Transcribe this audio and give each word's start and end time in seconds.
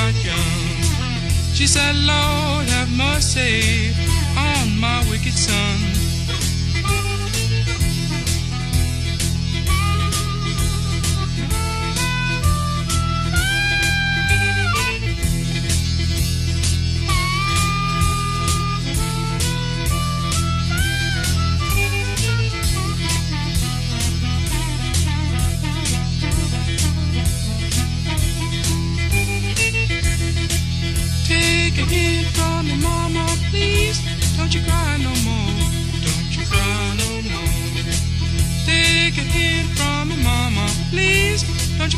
but 0.00 0.24
young. 0.24 0.80
She 1.52 1.66
said, 1.66 1.94
Lord, 1.94 2.66
have 2.74 2.90
mercy 2.90 3.92
on 4.36 4.78
my 4.80 5.04
wicked 5.10 5.34
son. 5.34 5.99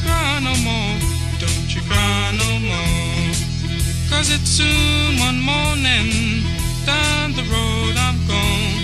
cry 0.04 0.40
no 0.42 0.54
more, 0.68 0.98
don't 1.38 1.74
you 1.74 1.82
cry 1.82 2.32
no 2.42 2.50
more. 2.58 3.34
Cause 4.10 4.30
it's 4.30 4.50
soon 4.58 5.18
one 5.18 5.40
morning, 5.40 6.44
down 6.84 7.32
the 7.32 7.44
road 7.52 7.96
I'm 7.96 8.18
gone. 8.26 8.81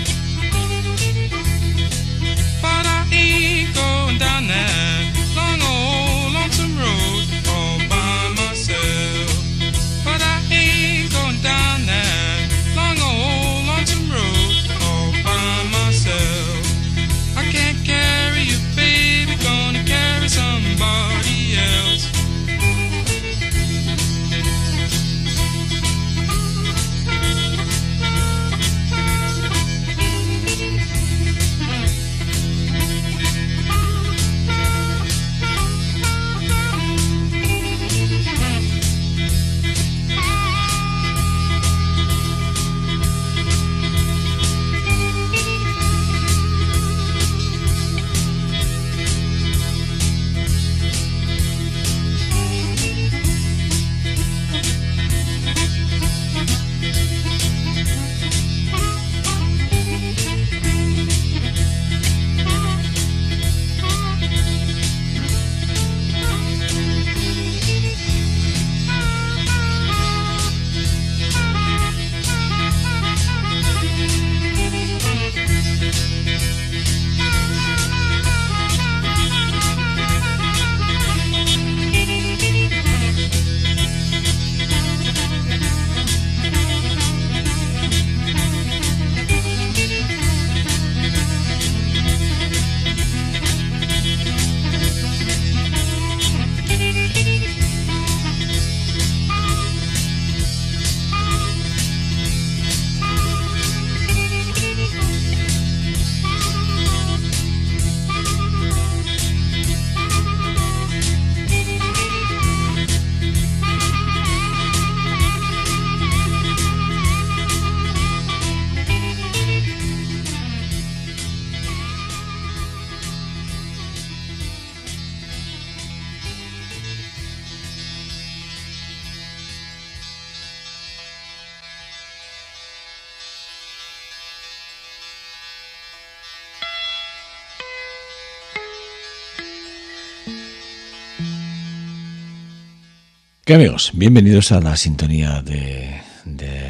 Amigos? 143.53 143.89
Bienvenidos 143.95 144.51
a 144.51 144.61
la 144.61 144.77
sintonía 144.77 145.41
de, 145.41 146.01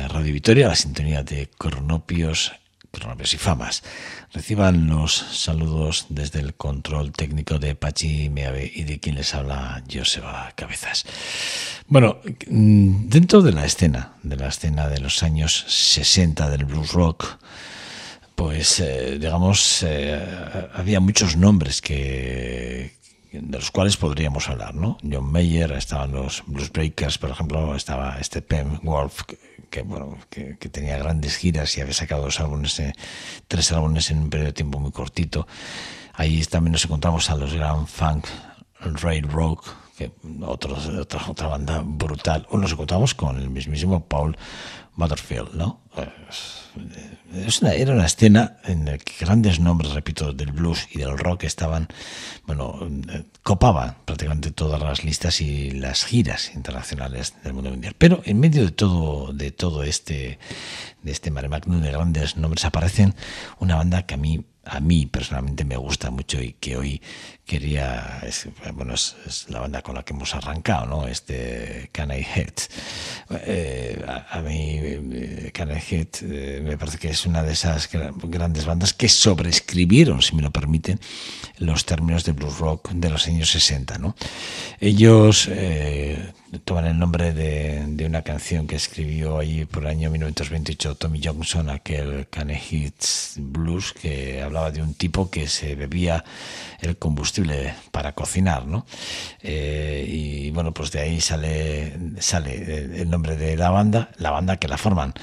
Radio 0.08 0.32
Vitoria, 0.32 0.68
a 0.68 0.70
la 0.70 0.76
sintonía 0.76 1.24
de 1.24 1.50
Cronopios, 1.58 2.54
Cronopios 2.90 3.34
y 3.34 3.38
Famas. 3.38 3.84
Reciban 4.32 4.88
los 4.88 5.14
saludos 5.14 6.06
desde 6.08 6.40
el 6.40 6.54
control 6.54 7.12
técnico 7.12 7.60
de 7.60 7.76
Pachi 7.76 8.30
Meave 8.30 8.72
y 8.74 8.84
de 8.84 8.98
quien 9.02 9.16
les 9.16 9.36
habla 9.36 9.84
Joseba 9.94 10.54
Cabezas. 10.56 11.06
Bueno, 11.88 12.20
mm, 12.48 13.10
dentro 13.10 13.42
de 13.42 13.52
la 13.52 13.66
escena, 13.66 14.14
de 14.24 14.38
la 14.38 14.48
escena 14.48 14.88
de 14.88 15.02
los 15.02 15.22
años 15.22 15.66
60 15.68 16.50
del 16.50 16.64
blues 16.64 16.94
rock, 16.94 17.40
pues 18.36 18.80
eh, 18.80 19.18
digamos, 19.20 19.84
eh, 19.84 20.18
había 20.74 21.02
muchos 21.02 21.36
nombres 21.36 21.82
que, 21.82 22.99
de 23.32 23.58
los 23.58 23.72
cuales 23.72 23.98
podríamos 23.98 24.50
hablar, 24.50 24.74
¿no? 24.74 24.98
John 25.04 25.32
Mayer, 25.32 25.72
estaban 25.74 26.12
los 26.12 26.44
Blues 26.48 26.72
Breakers, 26.72 27.18
por 27.18 27.30
ejemplo, 27.30 27.76
estaba 27.76 28.18
este 28.20 28.42
Pem 28.42 28.80
Wolf, 28.82 29.22
que, 29.70 29.82
bueno, 29.84 30.18
que, 30.30 30.56
tenía 30.56 30.98
grandes 30.98 31.38
giras 31.38 31.78
y 31.78 31.82
había 31.82 31.94
sacado 31.94 32.24
dos 32.24 32.40
álbumes, 32.40 32.80
eh, 32.80 32.94
tres 33.48 33.72
álbumes 33.72 34.10
en 34.12 34.20
un 34.20 34.30
periodo 34.30 34.48
de 34.48 34.54
tiempo 34.54 34.80
muy 34.80 34.92
cortito. 34.92 35.48
Ahí 36.14 36.44
también 36.46 36.74
nos 36.74 36.86
encontramos 36.86 37.30
a 37.30 37.36
los 37.36 37.54
Grand 37.54 37.88
Funk 37.88 38.26
Raid 38.80 39.26
Rock, 39.26 39.66
que 39.98 40.12
otra, 40.42 40.74
otra 41.28 41.48
banda 41.48 41.84
brutal. 41.86 42.48
O 42.50 42.58
nos 42.58 42.72
encontramos 42.72 43.14
con 43.14 43.38
el 43.38 43.50
mismísimo 43.50 44.06
Paul 44.06 44.38
Butterfield, 45.00 45.54
¿no? 45.54 45.80
Es 47.34 47.62
una, 47.62 47.74
era 47.74 47.94
una 47.94 48.06
escena 48.06 48.58
en 48.66 48.86
la 48.86 48.98
que 48.98 49.26
grandes 49.26 49.60
nombres, 49.60 49.94
repito, 49.94 50.34
del 50.34 50.52
blues 50.52 50.88
y 50.92 51.00
del 51.00 51.18
rock 51.18 51.46
estaban, 51.46 51.88
bueno, 52.46 52.80
copaban 53.42 53.98
prácticamente 54.06 54.52
todas 54.52 54.82
las 54.82 55.04
listas 55.04 55.40
y 55.42 55.72
las 55.72 56.06
giras 56.06 56.54
internacionales 56.54 57.34
del 57.44 57.54
mundo 57.54 57.70
mundial. 57.72 57.96
Pero 57.98 58.22
en 58.26 58.40
medio 58.40 58.66
de 58.66 58.72
todo, 58.72 59.32
de 59.32 59.52
todo 59.52 59.84
este, 59.84 60.38
de 61.02 61.12
este 61.12 61.32
mare 61.32 61.48
de 61.50 61.92
grandes 61.92 62.36
nombres 62.36 62.66
aparecen 62.66 63.16
una 63.60 63.76
banda 63.76 64.06
que 64.06 64.16
a 64.16 64.18
mí 64.18 64.46
a 64.66 64.80
mí 64.80 65.06
personalmente 65.06 65.64
me 65.66 65.78
gusta 65.78 66.12
mucho 66.12 66.42
y 66.42 66.54
que 66.54 66.78
hoy 66.78 67.02
quería, 67.46 68.20
es, 68.24 68.48
bueno, 68.74 68.94
es, 68.94 69.16
la 69.50 69.60
banda 69.60 69.82
con 69.82 69.96
la 69.96 70.04
que 70.04 70.14
hemos 70.14 70.36
arrancado, 70.36 70.86
¿no? 70.86 71.08
Este 71.08 71.90
Can 71.92 72.12
I 72.12 72.24
Hit. 72.24 72.62
Eh, 73.32 74.06
a, 74.08 74.42
mí 74.42 74.78
eh, 74.82 75.52
Can 75.54 75.72
I 75.72 75.82
eh, 75.92 76.62
me 76.64 76.78
parece 76.78 77.00
que 77.00 77.10
es 77.10 77.26
una 77.26 77.42
de 77.42 77.54
esas 77.54 77.90
grandes 77.92 78.66
bandas 78.66 78.94
que 78.94 79.10
sobreescribieron, 79.10 80.22
si 80.22 80.36
me 80.36 80.44
lo 80.44 80.52
permiten, 80.52 81.00
los 81.58 81.86
términos 81.86 82.24
de 82.24 82.34
blues 82.34 82.60
rock 82.60 82.92
de 82.92 83.10
los 83.10 83.28
años 83.28 83.50
60, 83.50 83.98
¿no? 83.98 84.16
Ellos 84.80 85.50
toman 86.64 86.86
el 86.86 86.98
nombre 86.98 87.34
de, 87.34 87.86
de, 87.88 88.06
una 88.06 88.24
canción 88.24 88.66
que 88.66 88.76
escribió 88.76 89.38
ahí 89.38 89.66
por 89.66 89.84
el 89.84 89.90
año 89.90 90.10
1928 90.10 90.96
Tommy 90.96 91.22
Johnson, 91.24 91.70
aquel 91.70 92.28
Can 92.30 92.50
I 92.50 92.56
Hit 92.56 92.96
Blues, 93.38 93.94
que 93.94 94.42
hablaba 94.42 94.72
de 94.72 94.82
un 94.82 94.94
tipo 94.96 95.30
que 95.30 95.48
se 95.48 95.76
bebía 95.76 96.24
el 96.82 96.98
combustible 96.98 97.76
para 97.92 98.14
cocinar, 98.14 98.66
¿no? 98.66 98.86
Eh, 99.42 100.06
y 100.08 100.52
bueno, 100.52 100.74
pues 100.74 100.92
de 100.92 101.02
ahí 101.02 101.22
sale, 101.22 101.98
sale 102.20 103.02
el 103.02 103.10
nombre 103.10 103.38
de 103.38 103.56
la 103.56 103.70
banda, 103.70 104.10
la 104.18 104.32
banda 104.32 104.58
que 104.58 104.68
la 104.68 104.78
forman 104.78 105.14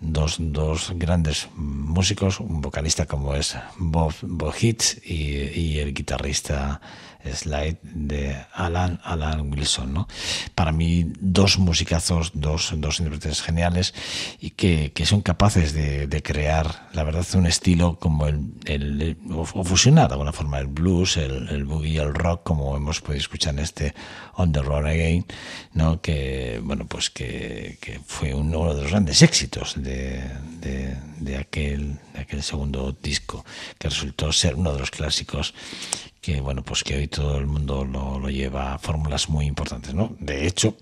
dos, 0.00 0.36
dos 0.38 0.92
grandes 0.96 1.48
músicos, 1.54 2.40
un 2.40 2.60
vocalista 2.60 3.06
como 3.06 3.34
es 3.34 3.56
Bob, 3.78 4.14
Bob 4.22 4.54
Hitz 4.58 4.98
y, 5.04 5.78
el 5.78 5.94
guitarrista 5.94 6.80
Slide 7.22 7.78
de 7.82 8.34
Alan, 8.54 8.98
Alan 9.04 9.52
Wilson. 9.52 9.92
¿no? 9.92 10.08
Para 10.54 10.72
mí, 10.72 11.12
dos 11.20 11.58
musicazos, 11.58 12.32
dos, 12.34 12.72
dos 12.76 13.00
intérpretes 13.00 13.42
geniales 13.42 13.94
y 14.40 14.50
que, 14.50 14.92
que 14.92 15.04
son 15.04 15.20
capaces 15.20 15.74
de, 15.74 16.06
de, 16.06 16.22
crear, 16.22 16.88
la 16.94 17.04
verdad, 17.04 17.26
un 17.34 17.46
estilo 17.46 17.98
como 17.98 18.26
el, 18.26 18.52
el, 18.64 19.18
o, 19.30 19.44
fusionar 19.44 20.08
de 20.08 20.14
alguna 20.14 20.32
forma 20.32 20.58
el 20.58 20.66
blues, 20.68 21.18
el, 21.18 21.48
el 21.48 21.64
boogie, 21.64 22.00
el 22.00 22.14
rock, 22.14 22.42
como 22.42 22.74
hemos 22.76 23.00
podido 23.00 23.20
escuchar 23.20 23.54
en 23.54 23.60
este 23.60 23.94
On 24.34 24.52
the 24.52 24.62
Road 24.62 24.86
Again, 24.86 25.26
¿no? 25.74 26.00
que, 26.00 26.60
bueno, 26.62 26.86
pues 26.86 27.10
que, 27.10 27.76
que 27.80 28.00
fue 28.06 28.34
uno 28.34 28.72
de 28.74 28.82
los 28.82 28.90
grandes 28.90 29.20
éxitos 29.22 29.74
de, 29.76 29.89
de, 29.90 31.36
aquel, 31.36 31.98
aquel 32.14 32.42
segundo 32.42 32.96
disco, 33.00 33.44
que 33.78 33.88
resultó 33.88 34.32
ser 34.32 34.54
uno 34.54 34.72
de 34.72 34.80
los 34.80 34.90
clásicos 34.90 35.54
que 36.20 36.40
bueno 36.42 36.62
pues 36.62 36.84
que 36.84 36.96
hoy 36.96 37.08
todo 37.08 37.38
el 37.38 37.46
mundo 37.46 37.84
lo, 37.84 38.18
lo 38.18 38.28
lleva 38.28 38.74
a 38.74 38.78
fórmulas 38.78 39.30
muy 39.30 39.46
importantes 39.46 39.94
no 39.94 40.14
de 40.20 40.46
hecho 40.46 40.76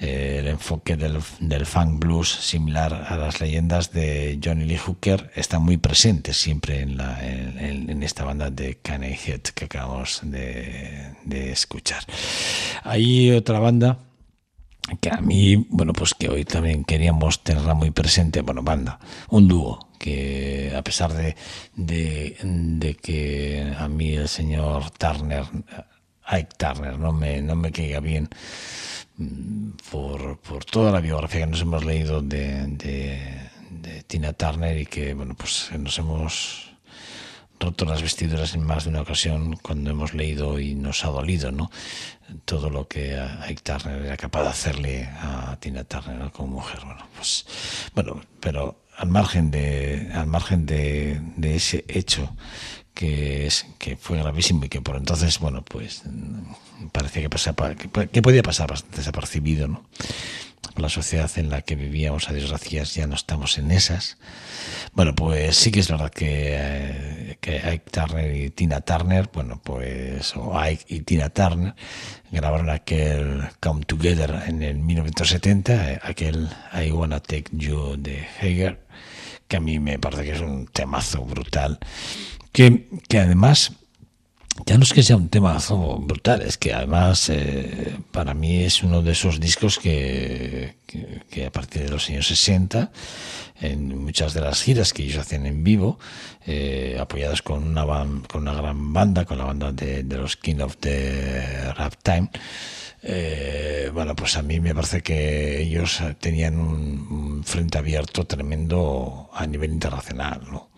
eh, 0.00 0.38
el 0.40 0.48
enfoque 0.48 0.96
del, 0.96 1.20
del 1.38 1.66
funk 1.66 2.00
blues 2.00 2.28
similar 2.28 2.92
a 3.08 3.16
las 3.16 3.40
leyendas 3.40 3.92
de 3.92 4.40
Johnny 4.42 4.64
Lee 4.64 4.78
Hooker 4.78 5.30
está 5.36 5.60
muy 5.60 5.76
presente 5.76 6.34
siempre 6.34 6.80
en, 6.80 6.96
la, 6.96 7.24
en, 7.24 8.02
esta 8.02 8.24
banda 8.24 8.50
de 8.50 8.78
Kanye 8.82 9.16
Head 9.24 9.42
que 9.54 9.66
acabamos 9.66 10.20
de, 10.24 11.14
de 11.24 11.52
escuchar. 11.52 12.04
Hay 12.82 13.30
otra 13.30 13.60
banda 13.60 13.98
que 15.00 15.10
a 15.10 15.20
mí, 15.20 15.56
bueno, 15.70 15.92
pues 15.92 16.14
que 16.14 16.28
hoy 16.28 16.44
también 16.44 16.84
queríamos 16.84 17.42
tenerla 17.42 17.74
muy 17.74 17.90
presente, 17.90 18.42
bueno, 18.42 18.62
banda, 18.62 18.98
un 19.30 19.48
dúo, 19.48 19.88
que 19.98 20.72
a 20.76 20.82
pesar 20.82 21.12
de, 21.12 21.36
de, 21.76 22.96
que 23.00 23.74
a 23.78 23.88
mí 23.88 24.14
el 24.14 24.28
señor 24.28 24.90
Turner, 24.90 25.44
Ike 26.26 26.54
Turner, 26.56 26.98
no 26.98 27.12
me, 27.12 27.40
no 27.42 27.54
me 27.54 27.70
caiga 27.70 28.00
bien 28.00 28.28
mm, 29.18 29.70
por, 29.90 30.38
por 30.38 30.64
toda 30.64 30.90
la 30.90 31.00
biografía 31.00 31.40
que 31.40 31.46
nos 31.46 31.60
hemos 31.62 31.84
leído 31.84 32.20
de 32.20 33.48
Tina 34.06 34.32
Turner 34.32 34.78
y 34.78 34.86
que, 34.86 35.14
bueno, 35.14 35.34
pues 35.34 35.70
nos 35.78 35.98
hemos 35.98 36.71
roto 37.62 37.84
las 37.84 38.02
vestiduras 38.02 38.54
en 38.54 38.64
más 38.64 38.84
de 38.84 38.90
una 38.90 39.02
ocasión 39.02 39.56
cuando 39.62 39.90
hemos 39.90 40.14
leído 40.14 40.58
y 40.58 40.74
nos 40.74 41.04
ha 41.04 41.08
dolido, 41.08 41.52
¿no? 41.52 41.70
Todo 42.44 42.68
lo 42.70 42.88
que 42.88 43.18
Ike 43.18 43.62
Turner 43.62 44.02
era 44.02 44.16
capaz 44.16 44.42
de 44.42 44.48
hacerle 44.48 45.04
a 45.04 45.56
Tina 45.60 45.84
Turner 45.84 46.30
como 46.32 46.56
mujer. 46.56 46.80
Bueno, 46.84 47.06
pues, 47.16 47.46
bueno, 47.94 48.20
pero 48.40 48.82
al 48.96 49.08
margen 49.08 49.50
de, 49.50 50.10
al 50.12 50.26
margen 50.26 50.66
de, 50.66 51.20
ese 51.42 51.84
hecho 51.88 52.34
que 52.94 53.46
es 53.46 53.66
que 53.78 53.96
fue 53.96 54.18
gravísimo 54.18 54.66
y 54.66 54.68
que 54.68 54.82
por 54.82 54.96
entonces 54.96 55.38
bueno 55.38 55.62
pues 55.62 56.02
parecía 56.92 57.22
que 57.22 57.30
pasaba 57.30 57.74
que, 57.74 57.88
que 57.88 58.22
podía 58.22 58.42
pasar 58.42 58.70
desapercibido 58.94 59.66
no 59.66 59.82
la 60.76 60.88
sociedad 60.88 61.30
en 61.36 61.50
la 61.50 61.62
que 61.62 61.76
vivíamos 61.76 62.28
a 62.28 62.32
desgracias 62.32 62.94
ya 62.94 63.06
no 63.06 63.14
estamos 63.14 63.58
en 63.58 63.70
esas. 63.70 64.18
Bueno 64.92 65.14
pues 65.14 65.56
sí 65.56 65.70
que 65.70 65.80
es 65.80 65.88
verdad 65.88 66.10
que, 66.10 66.56
eh, 66.58 67.38
que 67.40 67.60
Ike 67.60 67.90
Turner 67.90 68.36
y 68.36 68.50
Tina 68.50 68.80
Turner 68.80 69.30
bueno 69.32 69.60
pues 69.62 70.34
o 70.36 70.58
Ike 70.58 70.84
y 70.88 71.00
Tina 71.00 71.30
Turner 71.30 71.74
grabaron 72.30 72.70
aquel 72.70 73.42
Come 73.60 73.84
Together 73.84 74.44
en 74.46 74.62
el 74.62 74.78
1970 74.78 75.92
eh, 75.92 76.00
aquel 76.02 76.48
I 76.72 76.90
Wanna 76.90 77.20
Take 77.20 77.46
You 77.52 77.96
de 77.96 78.26
Hager 78.40 78.82
que 79.52 79.58
a 79.58 79.60
mí 79.60 79.78
me 79.78 79.98
parece 79.98 80.24
que 80.24 80.32
es 80.32 80.40
un 80.40 80.66
temazo 80.66 81.26
brutal, 81.26 81.78
que, 82.52 82.88
que 83.06 83.18
además 83.18 83.72
ya 84.66 84.76
no 84.76 84.84
es 84.84 84.92
que 84.92 85.02
sea 85.02 85.16
un 85.16 85.28
temazo 85.28 85.98
brutal, 85.98 86.42
es 86.42 86.58
que 86.58 86.74
además 86.74 87.28
eh, 87.30 87.96
para 88.10 88.34
mí 88.34 88.62
es 88.62 88.82
uno 88.82 89.02
de 89.02 89.12
esos 89.12 89.40
discos 89.40 89.78
que, 89.78 90.76
que, 91.30 91.46
a 91.46 91.50
partir 91.50 91.84
de 91.84 91.90
los 91.90 92.08
años 92.10 92.26
60, 92.26 92.92
en 93.60 94.04
muchas 94.04 94.34
de 94.34 94.40
las 94.40 94.62
giras 94.62 94.92
que 94.92 95.04
ellos 95.04 95.18
hacían 95.18 95.46
en 95.46 95.64
vivo, 95.64 95.98
eh, 96.46 96.98
apoyados 97.00 97.42
con 97.42 97.64
una, 97.64 97.86
con 98.28 98.42
una 98.42 98.54
gran 98.54 98.92
banda, 98.92 99.24
con 99.24 99.38
la 99.38 99.44
banda 99.44 99.72
de, 99.72 100.02
de 100.02 100.16
los 100.18 100.36
King 100.36 100.60
of 100.60 100.76
the 100.78 101.72
Rap 101.74 101.94
Time, 102.02 102.30
eh, 103.04 103.90
bueno, 103.92 104.14
pues 104.14 104.36
a 104.36 104.42
mí 104.42 104.60
me 104.60 104.74
parece 104.74 105.02
que 105.02 105.60
ellos 105.60 106.00
tenían 106.20 106.58
un, 106.58 107.42
frente 107.44 107.78
abierto 107.78 108.24
tremendo 108.24 109.28
a 109.32 109.46
nivel 109.46 109.72
internacional. 109.72 110.42
¿no? 110.50 110.71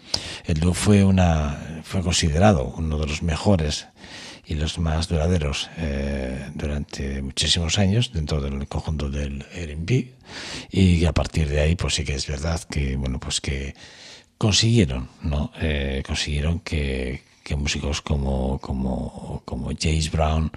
El 0.45 0.61
dúo 0.61 0.75
fue, 0.75 1.05
una, 1.05 1.83
fue 1.83 2.03
considerado 2.03 2.75
uno 2.77 2.99
de 2.99 3.07
los 3.07 3.23
mejores 3.23 3.87
y 4.47 4.55
los 4.55 4.79
más 4.79 5.09
duraderos 5.09 5.71
eh, 5.79 6.51
durante 6.55 7.23
muchísimos 7.23 7.79
años 7.79 8.13
dentro 8.13 8.41
del 8.41 8.67
conjunto 8.69 9.09
del 9.11 9.45
R&B 9.55 10.13
y 10.71 11.05
a 11.05 11.13
partir 11.13 11.49
de 11.49 11.61
ahí 11.61 11.77
pues 11.77 11.95
sí 11.95 12.05
que 12.05 12.15
es 12.15 12.27
verdad 12.27 12.61
que 12.65 12.97
bueno 12.97 13.19
pues 13.19 13.41
que 13.41 13.75
consiguieron 14.37 15.09
no 15.23 15.51
eh, 15.61 16.03
consiguieron 16.07 16.61
que, 16.61 17.23
músicos 17.57 18.03
como 18.03 18.59
como 18.59 19.43
como 19.45 19.71
Brown 20.13 20.51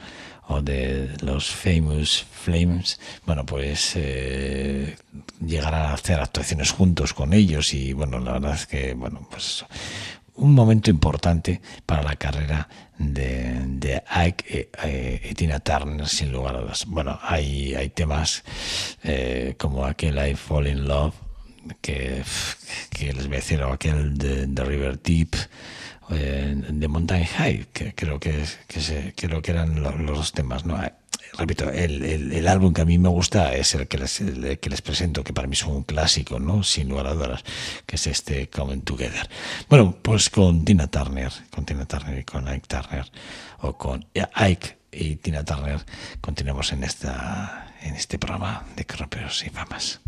o 0.47 0.61
de 0.61 1.15
los 1.21 1.49
Famous 1.49 2.25
Flames, 2.31 2.99
bueno, 3.25 3.45
pues 3.45 3.93
eh, 3.95 4.95
llegar 5.45 5.73
a 5.73 5.93
hacer 5.93 6.19
actuaciones 6.19 6.71
juntos 6.71 7.13
con 7.13 7.33
ellos 7.33 7.73
y 7.73 7.93
bueno, 7.93 8.19
la 8.19 8.33
verdad 8.33 8.53
es 8.53 8.65
que, 8.65 8.93
bueno, 8.93 9.27
pues 9.29 9.65
un 10.35 10.53
momento 10.53 10.89
importante 10.89 11.61
para 11.85 12.03
la 12.03 12.15
carrera 12.15 12.69
de, 12.97 13.59
de 13.65 14.03
Ike 14.07 14.69
y, 15.23 15.33
Tina 15.33 15.59
Turner, 15.59 16.07
sin 16.07 16.31
lugar 16.31 16.55
a 16.55 16.61
dudas. 16.61 16.85
Bueno, 16.85 17.19
hay, 17.21 17.75
hay 17.75 17.89
temas 17.89 18.43
eh, 19.03 19.55
como 19.57 19.85
aquel 19.85 20.17
I 20.17 20.35
Fall 20.35 20.67
in 20.67 20.87
Love, 20.87 21.13
que, 21.81 22.23
que 22.91 23.13
les 23.13 23.27
voy 23.27 23.35
a 23.35 23.39
decir, 23.39 23.61
o 23.61 23.73
aquel 23.73 24.17
de, 24.17 24.47
de 24.47 24.63
River 24.63 25.01
Deep, 25.01 25.35
de 26.09 26.87
Mountain 26.87 27.25
High, 27.25 27.67
que 27.73 27.93
creo 27.93 28.19
que, 28.19 28.43
que 28.67 28.81
se, 28.81 29.13
creo 29.15 29.41
que 29.41 29.51
eran 29.51 29.81
los, 29.81 29.99
los 29.99 30.31
temas, 30.31 30.65
¿no? 30.65 30.77
repito, 31.37 31.69
el, 31.69 32.03
el, 32.03 32.31
el, 32.31 32.47
álbum 32.47 32.73
que 32.73 32.81
a 32.81 32.85
mí 32.85 32.97
me 32.97 33.09
gusta 33.09 33.53
es 33.53 33.75
el 33.75 33.87
que 33.87 33.97
les, 33.97 34.21
el 34.21 34.59
que 34.59 34.69
les 34.69 34.81
presento, 34.81 35.23
que 35.23 35.33
para 35.33 35.47
mí 35.47 35.53
es 35.53 35.63
un 35.63 35.83
clásico, 35.83 36.39
¿no? 36.39 36.63
Sin 36.63 36.89
lugar 36.89 37.07
a 37.07 37.13
dudas, 37.13 37.43
que 37.85 37.95
es 37.95 38.07
este 38.07 38.49
Coming 38.49 38.81
Together. 38.81 39.29
Bueno, 39.69 39.97
pues 40.01 40.29
con 40.29 40.65
Tina 40.65 40.87
Turner, 40.87 41.31
con 41.51 41.65
Tina 41.65 41.85
Turner 41.85 42.19
y 42.19 42.23
con 42.23 42.47
Ike 42.47 42.67
Turner, 42.67 43.11
o 43.59 43.77
con 43.77 44.05
Ike 44.33 44.77
y 44.91 45.17
Tina 45.17 45.43
Turner, 45.43 45.85
continuamos 46.21 46.71
en, 46.73 46.83
esta, 46.83 47.75
en 47.81 47.95
este 47.95 48.17
programa 48.17 48.65
de 48.75 48.85
Croperos 48.85 49.45
y 49.45 49.49
Famas. 49.49 50.01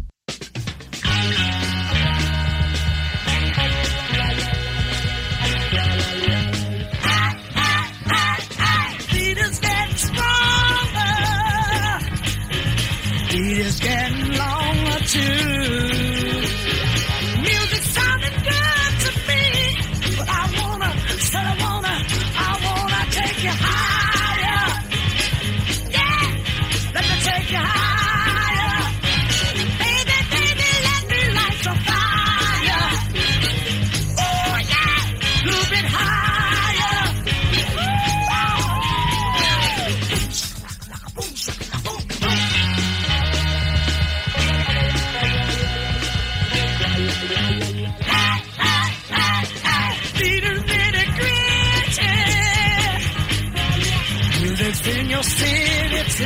Your 55.20 55.24
city 55.24 56.02
too. 56.16 56.26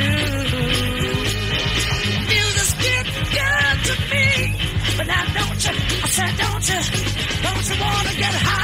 Music's 2.30 2.74
getting 2.74 3.24
good 3.38 3.76
to 3.88 3.94
me, 4.12 4.54
but 4.96 5.06
now 5.08 5.24
don't 5.34 5.64
you? 5.64 5.74
I 6.04 6.08
said 6.16 6.32
don't 6.42 6.68
you? 6.70 6.80
Don't 7.42 7.64
you 7.70 7.76
wanna 7.82 8.14
get 8.14 8.34
higher? 8.34 8.63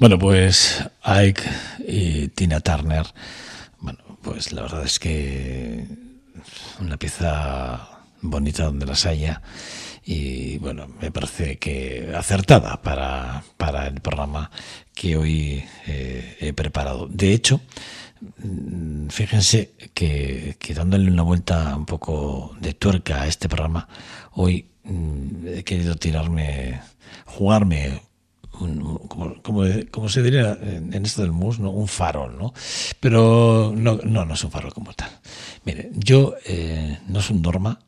Bueno, 0.00 0.18
pues 0.18 0.82
Ike 1.02 1.42
y 1.86 2.28
Tina 2.28 2.60
Turner, 2.60 3.04
bueno, 3.80 3.98
pues 4.22 4.50
la 4.50 4.62
verdad 4.62 4.82
es 4.82 4.98
que 4.98 5.86
una 6.80 6.96
pieza 6.96 8.00
bonita 8.22 8.64
donde 8.64 8.86
las 8.86 9.04
haya 9.04 9.42
y 10.02 10.56
bueno, 10.56 10.88
me 11.02 11.10
parece 11.10 11.58
que 11.58 12.14
acertada 12.16 12.80
para, 12.80 13.44
para 13.58 13.88
el 13.88 14.00
programa 14.00 14.50
que 14.94 15.18
hoy 15.18 15.64
eh, 15.86 16.34
he 16.40 16.54
preparado. 16.54 17.06
De 17.06 17.34
hecho, 17.34 17.60
mm, 18.38 19.08
fíjense 19.08 19.74
que, 19.92 20.56
dándole 20.74 21.10
una 21.10 21.24
vuelta 21.24 21.76
un 21.76 21.84
poco 21.84 22.56
de 22.58 22.72
tuerca 22.72 23.20
a 23.20 23.26
este 23.26 23.50
programa, 23.50 23.86
hoy 24.32 24.64
mm, 24.84 25.46
he 25.58 25.62
querido 25.62 25.94
tirarme, 25.96 26.80
jugarme 27.26 28.00
un, 28.60 28.82
un- 28.82 29.40
como, 29.40 30.08
se 30.08 30.22
diría 30.22 30.56
en, 30.60 31.04
esto 31.04 31.22
del 31.22 31.32
mus, 31.32 31.58
un 31.58 31.88
farol, 31.88 32.36
¿no? 32.38 32.52
Pero 33.00 33.72
no, 33.76 33.96
no, 34.04 34.34
es 34.34 34.44
un 34.44 34.50
farol 34.50 34.72
como 34.72 34.92
tal. 34.92 35.10
Mire, 35.64 35.90
yo 35.94 36.34
eh, 36.46 36.98
no 37.08 37.20
soy 37.20 37.36
un 37.36 37.42
norma. 37.42 37.78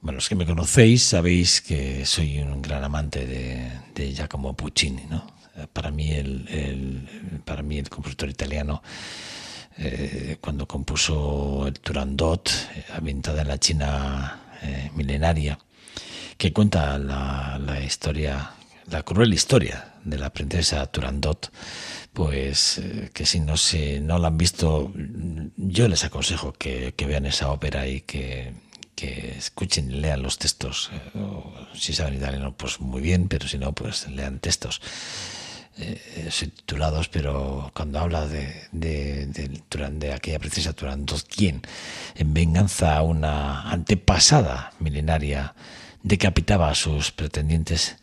Bueno, 0.00 0.16
los 0.16 0.28
que 0.28 0.34
me 0.34 0.46
conocéis 0.46 1.02
sabéis 1.04 1.60
que 1.60 2.04
soy 2.04 2.40
un 2.40 2.60
gran 2.60 2.82
amante 2.82 3.24
de, 3.26 4.12
Giacomo 4.14 4.54
Puccini, 4.54 5.04
¿no? 5.08 5.26
Eh, 5.56 5.66
Para 5.72 5.90
mí 5.90 6.10
el, 6.10 7.40
para 7.44 7.62
mí 7.62 7.78
el 7.78 7.88
compositor 7.88 8.28
italiano 8.28 8.82
eh, 9.78 10.36
cuando 10.40 10.66
compuso 10.66 11.66
el 11.66 11.78
Turandot, 11.80 12.48
eh, 12.74 12.84
ambientada 12.96 13.42
en 13.42 13.48
la 13.48 13.58
China 13.58 14.40
eh, 14.62 14.90
milenaria, 14.94 15.58
que 16.36 16.52
cuenta 16.52 16.98
la 16.98 17.80
historia, 17.84 18.50
la 18.90 19.02
cruel 19.02 19.32
historia 19.34 19.94
de 20.04 20.18
la 20.18 20.30
princesa 20.32 20.84
Turandot, 20.86 21.50
pues 22.12 22.78
eh, 22.78 23.10
que 23.14 23.24
si 23.26 23.40
no 23.40 23.56
se 23.56 24.00
no 24.00 24.18
la 24.18 24.28
han 24.28 24.38
visto, 24.38 24.92
yo 25.56 25.88
les 25.88 26.04
aconsejo 26.04 26.52
que, 26.52 26.94
que 26.96 27.06
vean 27.06 27.26
esa 27.26 27.50
ópera 27.50 27.86
y 27.86 28.00
que, 28.02 28.52
que 28.94 29.34
escuchen 29.38 29.90
y 29.90 29.94
lean 30.00 30.22
los 30.22 30.38
textos. 30.38 30.90
eh, 30.92 31.20
si 31.74 31.92
saben 31.92 32.14
italiano, 32.14 32.56
pues 32.56 32.80
muy 32.80 33.00
bien, 33.00 33.28
pero 33.28 33.46
si 33.48 33.58
no, 33.58 33.72
pues 33.72 34.08
lean 34.08 34.40
textos 34.40 34.80
eh, 35.78 36.28
subtitulados, 36.30 37.08
pero 37.08 37.70
cuando 37.74 37.98
habla 38.00 38.26
de, 38.26 38.66
de, 38.72 39.26
Turán- 39.70 39.98
de 39.98 40.12
aquella 40.12 40.38
princesa 40.38 40.72
Turandot, 40.74 41.22
quien 41.28 41.62
en 42.14 42.34
venganza 42.34 42.96
a 42.96 43.02
una 43.02 43.70
antepasada 43.70 44.72
milenaria 44.80 45.54
decapitaba 46.02 46.68
a 46.68 46.74
sus 46.74 47.12
pretendientes 47.12 47.96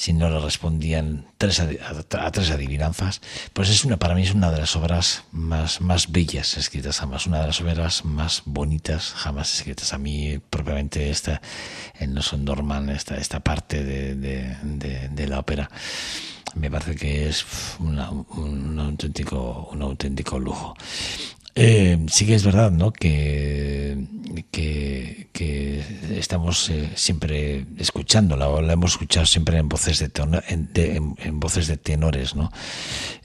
si 0.00 0.14
no 0.14 0.30
le 0.30 0.40
respondían 0.40 1.26
tres 1.36 1.60
a, 1.60 2.30
tres 2.32 2.50
adivinanzas, 2.50 3.20
pues 3.52 3.68
es 3.68 3.84
una, 3.84 3.98
para 3.98 4.14
mí 4.14 4.22
es 4.22 4.32
una 4.32 4.50
de 4.50 4.56
las 4.58 4.74
obras 4.74 5.24
más, 5.30 5.82
más 5.82 6.10
bellas 6.10 6.56
escritas 6.56 7.00
jamás, 7.00 7.26
una 7.26 7.40
de 7.42 7.48
las 7.48 7.60
obras 7.60 8.06
más 8.06 8.40
bonitas 8.46 9.12
jamás 9.14 9.52
escritas. 9.54 9.92
A 9.92 9.98
mí, 9.98 10.40
propiamente, 10.48 11.10
esta, 11.10 11.42
en 11.98 12.14
No 12.14 12.22
son 12.22 12.46
Dorman, 12.46 12.88
esta, 12.88 13.18
esta 13.18 13.40
parte 13.40 13.84
de, 13.84 14.14
de- 14.14 14.56
de- 14.62 15.08
de 15.10 15.26
la 15.28 15.38
ópera, 15.40 15.68
me 16.54 16.70
parece 16.70 16.94
que 16.96 17.28
es 17.28 17.44
una- 17.78 18.08
un, 18.10 18.78
auténtico, 18.80 19.68
un 19.70 19.82
auténtico 19.82 20.38
lujo. 20.38 20.74
Eh, 21.54 21.98
sí 22.08 22.26
que 22.26 22.34
es 22.34 22.44
verdad, 22.44 22.70
¿no? 22.70 22.92
Que, 22.92 23.96
que, 24.52 25.28
estamos 26.16 26.70
eh, 26.70 26.90
siempre 26.94 27.66
escuchándola, 27.78 28.48
o 28.48 28.60
la 28.62 28.74
hemos 28.74 28.92
escuchado 28.92 29.26
siempre 29.26 29.58
en 29.58 29.68
voces 29.68 29.98
de, 29.98 30.08
tono- 30.08 30.42
en, 30.48 30.72
de- 30.72 30.96
en 30.96 31.40
voces 31.40 31.66
de 31.66 31.76
tenores, 31.76 32.34
¿no? 32.36 32.52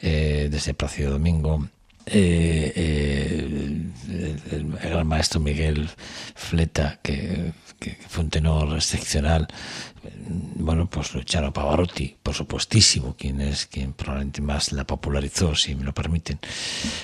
Eh, 0.01 0.47
desde 0.51 0.73
Plácido 0.73 1.11
Domingo. 1.11 1.67
Eh, 2.07 2.73
eh, 2.75 4.37
el, 4.51 4.71
gran 4.71 5.07
maestro 5.07 5.39
Miguel 5.39 5.89
Fleta, 6.35 6.99
que, 7.01 7.53
fue 8.07 8.23
un 8.23 8.29
tenor 8.29 8.75
excepcional. 8.75 9.47
Bueno, 10.55 10.87
pues 10.87 11.13
Luciano 11.13 11.51
Pavarotti, 11.51 12.15
por 12.21 12.33
supuestísimo, 12.33 13.15
quien 13.17 13.41
es 13.41 13.65
quien 13.65 13.93
probablemente 13.93 14.41
más 14.41 14.71
la 14.71 14.85
popularizó, 14.85 15.55
si 15.55 15.75
me 15.75 15.83
lo 15.83 15.93
permiten. 15.93 16.39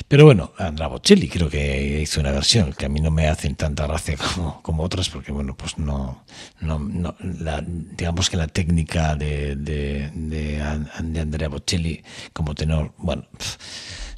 Pero 0.08 0.26
bueno, 0.26 0.54
Andrea 0.58 0.88
Bocelli 0.88 1.28
creo 1.28 1.50
que 1.50 2.02
hizo 2.02 2.20
una 2.20 2.32
versión 2.32 2.74
que 2.74 2.86
a 2.86 2.90
mí 2.90 3.00
no 3.00 3.12
me 3.12 3.28
hacen 3.28 3.56
tanta 3.56 3.86
gracia 3.88 4.18
como, 4.36 4.62
como 4.62 4.84
otras, 4.84 5.10
porque 5.10 5.32
bueno, 5.32 5.56
pues 5.56 5.78
no, 5.78 6.24
la, 6.62 7.64
digamos 7.66 8.30
que 8.30 8.38
la 8.38 8.48
técnica 8.48 9.16
de, 9.16 9.56
de, 9.56 10.12
de, 10.14 10.62
An- 10.62 10.90
de 11.14 11.20
Andrea 11.20 11.50
Bocelli 11.50 12.04
como 12.34 12.56
tenor, 12.56 12.94
bueno, 12.98 13.28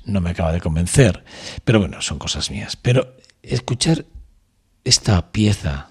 no 0.05 0.21
me 0.21 0.31
acaba 0.31 0.51
de 0.51 0.61
convencer, 0.61 1.23
pero 1.63 1.79
bueno, 1.79 2.01
son 2.01 2.19
cosas 2.19 2.49
mías. 2.51 2.75
Pero 2.75 3.15
escuchar 3.41 4.05
esta 4.83 5.31
pieza 5.31 5.89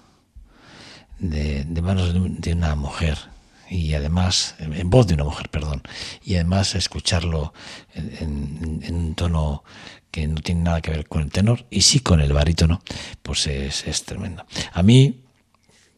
de, 1.19 1.63
de 1.63 1.81
manos 1.81 2.13
de, 2.13 2.19
un- 2.19 2.39
de 2.41 2.53
una 2.53 2.75
mujer 2.75 3.17
y 3.69 3.93
además 3.93 4.55
en, 4.59 4.89
voz 4.89 5.07
de 5.07 5.13
una 5.15 5.23
mujer 5.23 5.49
perdón 5.49 5.81
y 6.23 6.35
además 6.35 6.75
escucharlo 6.75 7.53
en, 7.95 8.11
en- 8.19 8.79
en 8.83 8.95
un 8.95 9.15
tono 9.15 9.63
que 10.11 10.27
no 10.27 10.41
tiene 10.41 10.61
nada 10.61 10.81
que 10.81 10.91
ver 10.91 11.07
con 11.07 11.21
el 11.23 11.31
tenor 11.31 11.65
y 11.71 11.81
sí 11.81 11.99
con 12.01 12.19
el 12.21 12.33
barítono 12.33 12.81
pues 13.23 13.47
es, 13.47 13.87
es 13.87 14.03
tremendo 14.03 14.45
a 14.73 14.83
mí 14.83 15.21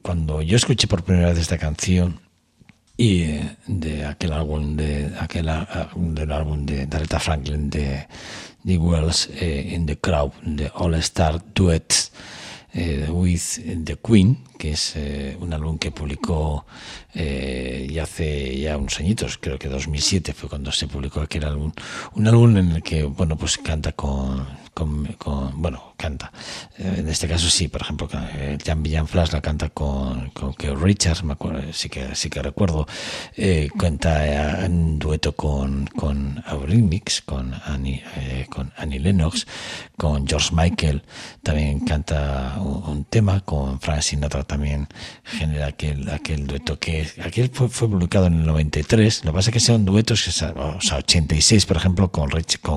cuando 0.02 0.42
yo 0.42 0.56
escuché 0.56 0.88
por 0.88 1.04
primera 1.04 1.30
vez 1.30 1.40
esta 1.40 1.58
canción 1.58 2.22
y 2.98 3.24
eh, 3.24 3.58
de 3.68 4.06
aquel 4.06 4.34
álbum 4.34 4.76
de 4.76 5.12
aquel 5.20 5.50
ah, 5.50 5.90
del 5.96 6.32
álbum 6.32 6.66
de 6.66 6.88
Aretha 6.92 7.20
Franklin 7.20 7.70
de 7.70 8.08
The 8.66 8.78
Wells 8.78 9.30
eh, 9.40 9.74
in 9.74 9.86
the 9.86 9.98
Crowd 9.98 10.32
de 10.44 10.72
All 10.76 10.94
Star 10.96 11.42
Duets 11.54 12.12
eh, 12.74 13.08
with 13.10 13.86
the 13.86 13.98
Queen 13.98 14.38
es 14.70 14.96
eh, 14.96 15.38
un 15.40 15.54
álbum 15.54 15.78
que 15.78 15.92
publicó 15.92 16.66
eh, 17.18 17.88
ya 17.90 18.04
hace 18.04 18.60
ya 18.60 18.76
unos 18.78 19.00
añitos 19.00 19.38
creo 19.38 19.58
que 19.58 19.70
2007 19.70 20.34
fue 20.34 20.50
cuando 20.50 20.70
se 20.74 20.88
publicó 20.88 21.22
aquel 21.22 21.46
álbum. 21.46 21.72
Un 22.14 22.28
álbum 22.28 22.58
en 22.58 22.72
el 22.74 22.84
que 22.84 23.04
bueno 23.04 23.38
pues 23.38 23.58
canta 23.58 23.94
con, 23.94 24.46
bueno 25.56 25.94
canta. 25.96 26.34
Eh, 26.78 26.96
en 26.98 27.08
este 27.08 27.30
caso 27.30 27.50
sí 27.50 27.70
por 27.70 27.82
ejemplo 27.82 28.10
Jan 28.10 28.84
Villan 28.84 29.08
Flash 29.08 29.32
la 29.32 29.42
canta 29.42 29.70
con, 29.70 30.30
con 30.32 30.54
Richards 30.58 31.24
sí 31.72 31.88
que 31.88 32.14
sí 32.16 32.30
que 32.30 32.42
recuerdo. 32.42 32.86
Cuenta 33.78 34.28
eh, 34.28 34.66
un 34.68 35.00
dueto 35.00 35.34
con 35.38 35.88
con 35.88 36.44
Eurythmics 36.52 37.22
con 37.22 37.54
Annie 37.66 38.04
con 38.50 38.74
Annie 38.76 39.00
Lennox 39.00 39.48
con 39.98 40.28
George 40.28 40.50
Michael. 40.54 41.02
También 41.42 41.80
canta 41.80 42.58
un, 42.60 42.84
un 42.90 43.06
tema 43.06 43.40
con 43.40 43.80
Frank 43.80 44.02
Sinatra 44.02 44.44
también 44.56 44.88
genera 45.26 45.68
aquel 45.68 46.10
aquel 46.10 46.48
dueto 46.48 46.80
que 46.80 47.06
aquel 47.22 47.50
fue, 47.52 47.68
fue 47.68 47.90
publicado 47.90 48.28
en 48.28 48.36
el 48.36 48.46
93 48.46 49.26
lo 49.26 49.32
que 49.32 49.36
pasa 49.36 49.50
es 49.50 49.54
que 49.54 49.60
son 49.60 49.84
duetos 49.84 50.24
que 50.24 50.30
o 50.30 50.82
sea 50.82 50.98
86 50.98 51.66
por 51.66 51.76
ejemplo 51.76 52.10
con 52.10 52.30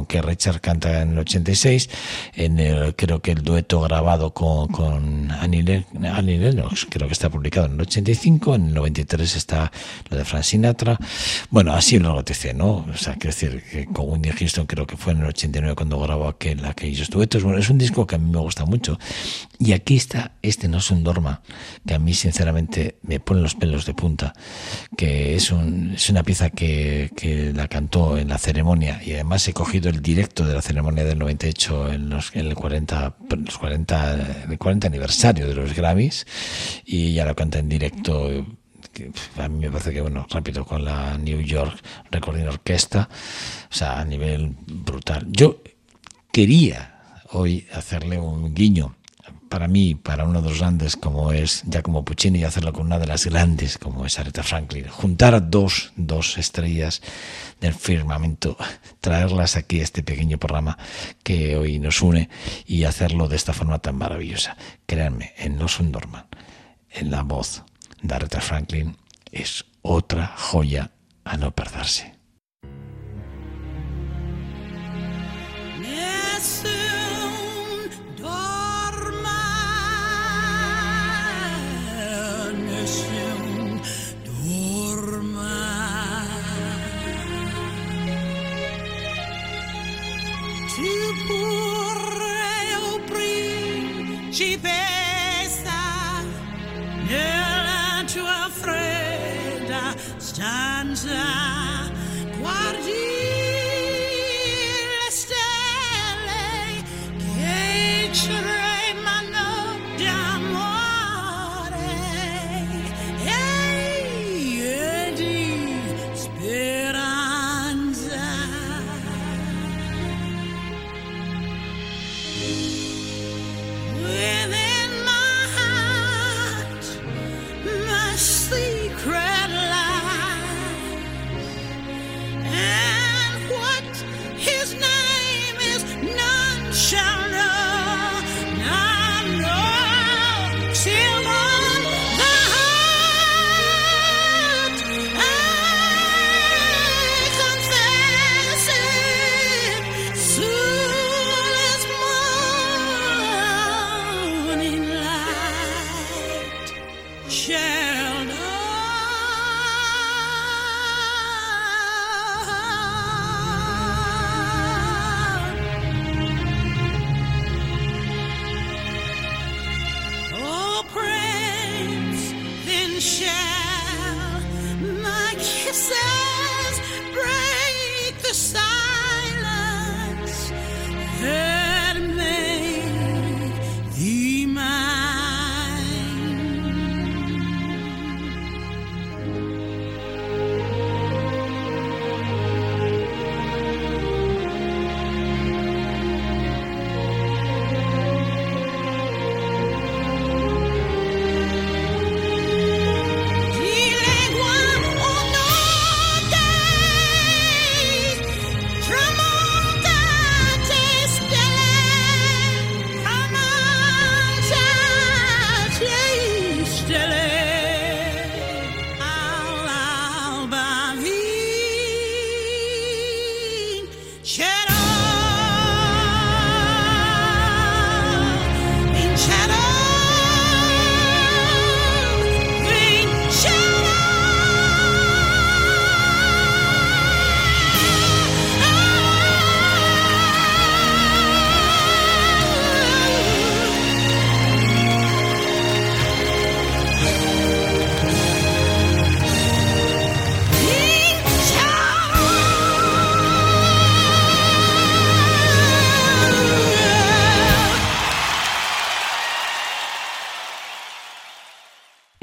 que 0.06 0.20
Richard 0.20 0.60
canta 0.60 1.02
en 1.02 1.12
el 1.12 1.18
86 1.20 1.88
en 2.34 2.58
el 2.58 2.96
creo 2.96 3.22
que 3.22 3.30
el 3.30 3.42
dueto 3.44 3.80
grabado 3.82 4.34
con, 4.34 4.66
con 4.68 5.30
Annie, 5.30 5.86
Annie 6.02 6.38
Lennox 6.38 6.88
creo 6.90 7.06
que 7.06 7.12
está 7.12 7.30
publicado 7.30 7.66
en 7.66 7.74
el 7.74 7.82
85 7.82 8.56
en 8.56 8.66
el 8.66 8.74
93 8.74 9.36
está 9.36 9.70
lo 10.10 10.16
de 10.16 10.24
Frank 10.24 10.42
Sinatra. 10.42 10.98
Bueno 11.50 11.74
así 11.74 12.00
lo 12.00 12.12
noticé 12.12 12.54
no 12.54 12.86
o 12.92 12.96
sea 12.96 13.14
quiero 13.14 13.36
decir 13.36 13.62
que 13.70 13.86
con 13.86 14.10
Wendy 14.10 14.30
Houston 14.30 14.66
creo 14.66 14.84
que 14.84 14.96
fue 14.96 15.12
en 15.12 15.20
el 15.20 15.26
89 15.26 15.76
cuando 15.76 16.00
grabó 16.00 16.26
aquel, 16.26 16.64
aquellos 16.64 17.08
duetos. 17.08 17.44
Bueno 17.44 17.60
es 17.60 17.70
un 17.70 17.78
disco 17.78 18.04
que 18.04 18.16
a 18.16 18.18
mí 18.18 18.28
me 18.28 18.40
gusta 18.40 18.64
mucho. 18.64 18.98
Y 19.60 19.72
aquí 19.72 19.96
está 19.96 20.32
este 20.42 20.66
No 20.66 20.78
es 20.78 20.90
un 20.90 21.04
Dorma 21.04 21.40
que 21.86 21.94
a 21.94 21.98
mí 21.98 22.14
sinceramente 22.14 22.98
me 23.02 23.20
pone 23.20 23.40
los 23.40 23.54
pelos 23.54 23.86
de 23.86 23.94
punta 23.94 24.32
que 24.96 25.34
es, 25.34 25.50
un, 25.50 25.92
es 25.94 26.10
una 26.10 26.22
pieza 26.22 26.50
que, 26.50 27.10
que 27.16 27.52
la 27.52 27.68
cantó 27.68 28.18
en 28.18 28.28
la 28.28 28.38
ceremonia 28.38 29.00
y 29.04 29.12
además 29.12 29.46
he 29.48 29.52
cogido 29.52 29.90
el 29.90 30.02
directo 30.02 30.46
de 30.46 30.54
la 30.54 30.62
ceremonia 30.62 31.04
del 31.04 31.18
98 31.18 31.92
en, 31.92 32.10
los, 32.10 32.34
en 32.34 32.46
el 32.46 32.54
40, 32.54 33.16
los 33.44 33.58
40, 33.58 34.46
el 34.50 34.58
40 34.58 34.86
aniversario 34.86 35.46
de 35.46 35.54
los 35.54 35.74
Grammys 35.74 36.26
y 36.84 37.08
ella 37.08 37.24
lo 37.24 37.34
canta 37.34 37.58
en 37.58 37.68
directo 37.68 38.30
a 39.36 39.48
mí 39.48 39.58
me 39.60 39.70
parece 39.70 39.92
que 39.92 40.00
bueno 40.00 40.26
rápido 40.28 40.64
con 40.64 40.84
la 40.84 41.16
New 41.18 41.40
York 41.40 41.78
Recording 42.10 42.46
Orquesta 42.46 43.08
o 43.70 43.74
sea 43.74 44.00
a 44.00 44.04
nivel 44.04 44.56
brutal. 44.66 45.26
Yo 45.30 45.62
quería 46.32 47.24
hoy 47.30 47.66
hacerle 47.72 48.18
un 48.18 48.54
guiño 48.54 48.97
para 49.48 49.68
mí, 49.68 49.94
para 49.94 50.24
uno 50.24 50.42
de 50.42 50.50
los 50.50 50.58
grandes 50.58 50.96
como 50.96 51.32
es 51.32 51.62
Giacomo 51.66 52.04
Puccini 52.04 52.40
y 52.40 52.44
hacerlo 52.44 52.72
con 52.72 52.86
una 52.86 52.98
de 52.98 53.06
las 53.06 53.26
grandes 53.26 53.78
como 53.78 54.06
es 54.06 54.18
Aretha 54.18 54.42
Franklin, 54.42 54.88
juntar 54.88 55.50
dos, 55.50 55.92
dos 55.96 56.38
estrellas 56.38 57.02
del 57.60 57.74
firmamento, 57.74 58.56
traerlas 59.00 59.56
aquí 59.56 59.80
a 59.80 59.84
este 59.84 60.02
pequeño 60.02 60.38
programa 60.38 60.78
que 61.22 61.56
hoy 61.56 61.78
nos 61.78 62.02
une 62.02 62.28
y 62.66 62.84
hacerlo 62.84 63.28
de 63.28 63.36
esta 63.36 63.52
forma 63.52 63.78
tan 63.78 63.96
maravillosa. 63.96 64.56
Créanme, 64.86 65.32
en 65.38 65.58
No 65.58 65.68
Son 65.68 65.90
Dorman, 65.90 66.26
en 66.90 67.10
la 67.10 67.22
voz 67.22 67.64
de 68.02 68.14
Aretha 68.14 68.40
Franklin 68.40 68.96
es 69.32 69.64
otra 69.82 70.34
joya 70.36 70.92
a 71.24 71.36
no 71.36 71.50
perderse. 71.52 72.18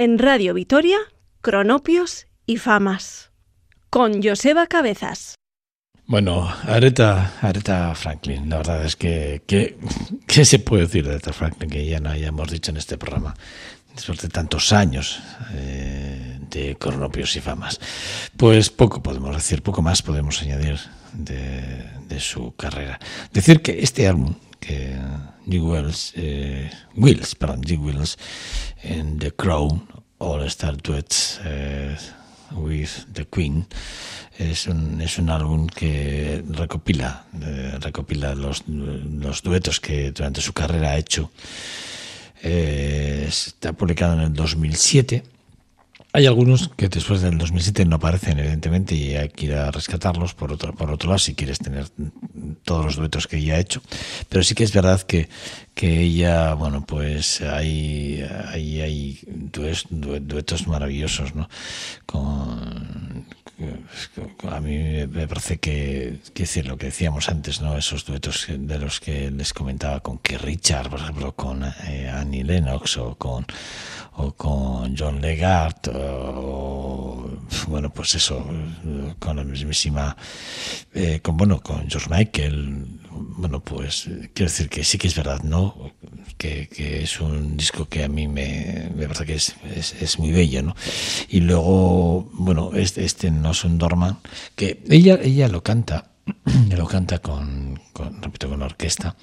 En 0.05 0.19
Radio 0.19 0.53
Vitoria, 0.53 0.99
Cronopios 1.41 2.27
y 2.45 2.57
Famas. 2.57 3.31
Con 3.89 4.21
Joseba 4.21 4.67
Cabezas. 4.67 5.33
Bueno, 6.05 6.47
Aretha, 6.67 7.33
Aretha 7.41 7.95
Franklin, 7.95 8.47
la 8.47 8.57
verdad 8.57 8.85
es 8.85 8.95
que, 8.95 9.41
¿qué 10.27 10.45
se 10.45 10.59
puede 10.59 10.83
decir 10.83 11.05
de 11.05 11.13
Aretha 11.13 11.33
Franklin 11.33 11.71
que 11.71 11.87
ya 11.87 11.99
no 11.99 12.11
hayamos 12.11 12.51
dicho 12.51 12.69
en 12.69 12.77
este 12.77 12.99
programa? 12.99 13.33
Después 13.95 14.21
de 14.21 14.29
tantos 14.29 14.71
años 14.73 15.23
eh, 15.55 16.37
de 16.51 16.75
cronopios 16.75 17.35
y 17.35 17.41
famas. 17.41 17.79
Pues 18.37 18.69
poco 18.69 19.01
podemos 19.01 19.35
decir, 19.35 19.63
poco 19.63 19.81
más 19.81 20.03
podemos 20.03 20.39
añadir 20.43 20.77
de, 21.13 21.83
de 22.07 22.19
su 22.19 22.53
carrera. 22.55 22.99
Decir 23.33 23.63
que 23.63 23.81
este 23.81 24.07
álbum, 24.07 24.35
que 24.59 24.99
G. 25.47 25.61
Wells, 25.61 26.13
eh, 26.15 26.71
Wills, 26.95 27.35
perdón, 27.35 27.61
G. 27.61 27.77
Wills, 27.77 28.17
en 28.83 29.19
The 29.19 29.31
Crown, 29.31 29.87
All 30.17 30.43
Star 30.43 30.77
Duets, 30.77 31.39
eh, 31.43 31.95
with 32.51 33.05
the 33.13 33.25
Queen 33.25 33.65
es 34.37 34.67
un, 34.67 35.01
es 35.01 35.17
un 35.17 35.29
álbum 35.29 35.67
que 35.67 36.43
recopila 36.49 37.25
eh, 37.41 37.77
recopila 37.79 38.35
los, 38.35 38.63
los 38.67 39.41
duetos 39.41 39.79
que 39.79 40.11
durante 40.11 40.41
su 40.41 40.53
carrera 40.53 40.91
ha 40.91 40.97
hecho. 40.97 41.31
Eh, 42.43 43.25
está 43.27 43.73
publicado 43.73 44.13
en 44.13 44.19
el 44.19 44.33
2007 44.33 45.23
hay 46.15 46.25
algunos 46.27 46.69
que 46.77 46.87
después 46.87 47.21
del 47.21 47.37
2007 47.37 47.85
no 47.85 47.97
aparecen, 47.97 48.39
evidentemente, 48.39 48.95
y 48.95 49.15
hay 49.15 49.29
que 49.29 49.47
ir 49.47 49.53
a 49.55 49.69
rescatarlos 49.69 50.33
por 50.33 50.51
otro, 50.51 50.73
por 50.73 50.89
otro 50.89 51.09
lado, 51.09 51.19
si 51.19 51.35
quieres 51.35 51.59
tener 51.59 51.87
todos 52.63 52.85
los 52.85 52.95
duetos 52.95 53.27
que 53.27 53.37
ella 53.37 53.55
ha 53.55 53.59
hecho. 53.59 53.81
Pero 54.29 54.43
sí 54.43 54.55
que 54.55 54.63
es 54.63 54.73
verdad 54.73 55.01
que, 55.01 55.27
que 55.73 56.01
ella, 56.01 56.53
bueno, 56.53 56.85
pues 56.85 57.41
hay, 57.41 58.23
hay, 58.51 58.81
hay 58.81 59.19
dues- 59.51 59.87
due- 59.89 60.21
duetos 60.21 60.67
maravillosos, 60.67 61.35
¿no? 61.35 61.49
Con- 62.05 63.04
a 64.49 64.59
mí 64.59 65.07
me 65.07 65.27
parece 65.27 65.57
que, 65.57 66.19
que 66.33 66.43
decir 66.43 66.67
lo 66.67 66.77
que 66.77 66.87
decíamos 66.87 67.29
antes, 67.29 67.61
¿no? 67.61 67.77
Esos 67.77 68.05
duetos 68.05 68.47
de 68.49 68.79
los 68.79 68.99
que 68.99 69.31
les 69.31 69.53
comentaba 69.53 70.01
con 70.01 70.19
que 70.19 70.37
Richard, 70.37 70.89
por 70.89 70.99
ejemplo, 70.99 71.35
con 71.35 71.63
eh, 71.87 72.09
Annie 72.09 72.43
Lennox 72.43 72.97
o 72.97 73.15
con 73.15 73.45
o 74.17 74.31
con 74.33 74.95
John 74.97 75.21
Legard 75.21 75.89
o 75.93 77.29
bueno 77.67 77.89
pues 77.91 78.15
eso 78.15 78.45
con 79.19 79.35
la 79.35 79.43
mismísima 79.43 80.15
eh, 80.93 81.19
con 81.21 81.35
bueno 81.35 81.59
con 81.59 81.89
George 81.89 82.09
Michael 82.09 83.01
bueno 83.15 83.61
pues 83.61 84.07
eh, 84.07 84.29
quiero 84.33 84.51
decir 84.51 84.69
que 84.69 84.83
sí 84.83 84.97
que 84.97 85.07
es 85.07 85.15
verdad 85.15 85.41
no 85.43 85.91
que, 86.37 86.69
es 87.03 87.19
un 87.19 87.57
disco 87.57 87.87
que 87.87 88.03
a 88.03 88.07
mí 88.07 88.27
me, 88.27 88.91
me 88.95 89.07
parece 89.07 89.25
que 89.25 89.35
es, 89.35 89.55
es, 89.99 90.19
muy 90.19 90.31
bello 90.31 90.61
no 90.61 90.75
y 91.29 91.39
luego 91.39 92.29
bueno 92.33 92.71
este, 92.75 93.05
este 93.05 93.31
no 93.31 93.51
es 93.51 93.63
un 93.63 93.77
Dorman 93.77 94.19
que 94.55 94.83
ella 94.89 95.19
ella 95.21 95.47
lo 95.47 95.63
canta 95.63 96.11
lo 96.75 96.87
canta 96.87 97.19
con, 97.19 97.79
repito 98.21 98.49
con 98.49 98.59
la 98.59 98.65
orquesta 98.65 99.15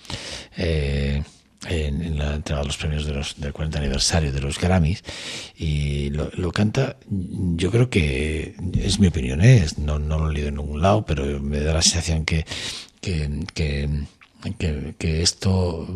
eh, 0.57 1.23
en, 1.69 2.19
los 2.19 2.77
premios 2.77 3.05
de 3.07 3.15
los, 3.15 3.41
del 3.41 3.53
40 3.53 3.79
aniversario 3.79 4.33
de 4.33 4.41
los 4.41 4.59
Grammys 4.59 5.03
y 5.57 6.11
lo, 6.11 6.31
lo 6.35 6.51
canta, 6.53 6.97
yo 7.09 7.71
creo 7.71 7.89
que 7.89 8.57
es 8.75 8.99
mi 8.99 9.09
opinión, 9.09 9.43
¿eh? 9.43 9.65
No, 9.77 9.99
no 9.99 10.19
lo 10.19 10.31
he 10.31 10.35
leído 10.35 10.49
en 10.49 10.57
ningún 10.57 10.83
lado, 10.83 11.05
pero 11.07 11.41
me 11.41 11.61
da 11.61 11.75
la 11.75 11.83
sensación 11.83 12.25
que, 12.25 12.45
que, 13.03 13.29
que, 13.55 14.95
que- 14.99 15.23
esto 15.23 15.87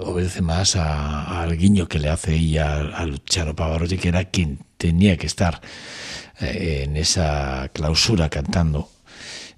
obedece 0.00 0.42
más 0.42 0.76
a- 0.76 1.42
al 1.42 1.56
guiño 1.56 1.88
que 1.88 1.98
le 1.98 2.08
hace 2.10 2.34
ella 2.34 2.80
a 2.96 3.04
Luciano 3.06 3.56
Pavarotti, 3.56 3.98
que 3.98 4.08
era 4.08 4.24
quien 4.26 4.60
tenía 4.76 5.16
que 5.16 5.26
estar 5.26 5.60
eh, 6.40 6.82
en 6.84 6.96
esa 6.96 7.68
clausura 7.72 8.28
cantando 8.28 8.88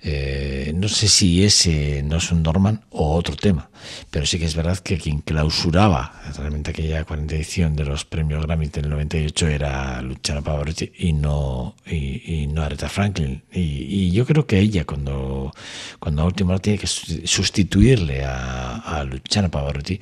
eh, 0.04 0.72
no 0.74 0.88
sé 0.88 1.06
si 1.08 1.44
ese 1.44 2.02
no 2.02 2.16
es 2.16 2.32
un 2.32 2.42
Norman 2.42 2.84
o 2.90 3.14
otro 3.14 3.36
tema, 3.36 3.70
pero 4.10 4.26
sí 4.26 4.38
que 4.38 4.46
es 4.46 4.56
verdad 4.56 4.78
que 4.78 4.98
quien 4.98 5.20
clausuraba 5.20 6.12
realmente 6.36 6.70
aquella 6.72 7.04
40 7.04 7.34
edición 7.36 7.76
de 7.76 7.84
los 7.84 8.04
premios 8.04 8.44
Grammy 8.44 8.66
del 8.66 8.88
98 8.90 9.46
era 9.48 10.02
Luciano 10.02 10.42
Pavarotti 10.42 10.90
y 10.98 11.12
no 11.12 11.76
y, 11.86 12.46
no 12.48 12.62
Aretha 12.62 12.88
Franklin. 12.88 13.42
Y, 13.52 13.60
y 13.60 14.10
yo 14.12 14.26
creo 14.26 14.46
que 14.46 14.58
ella 14.58 14.84
cuando 14.84 15.52
cuando 16.00 16.22
a 16.22 16.24
última 16.24 16.50
hora 16.54 16.58
tiene 16.62 16.78
que 16.78 16.86
su- 16.88 17.24
sustituirle 17.26 18.24
a, 18.24 18.76
a 18.78 19.04
Luciano 19.04 19.50
Pavarotti, 19.50 20.00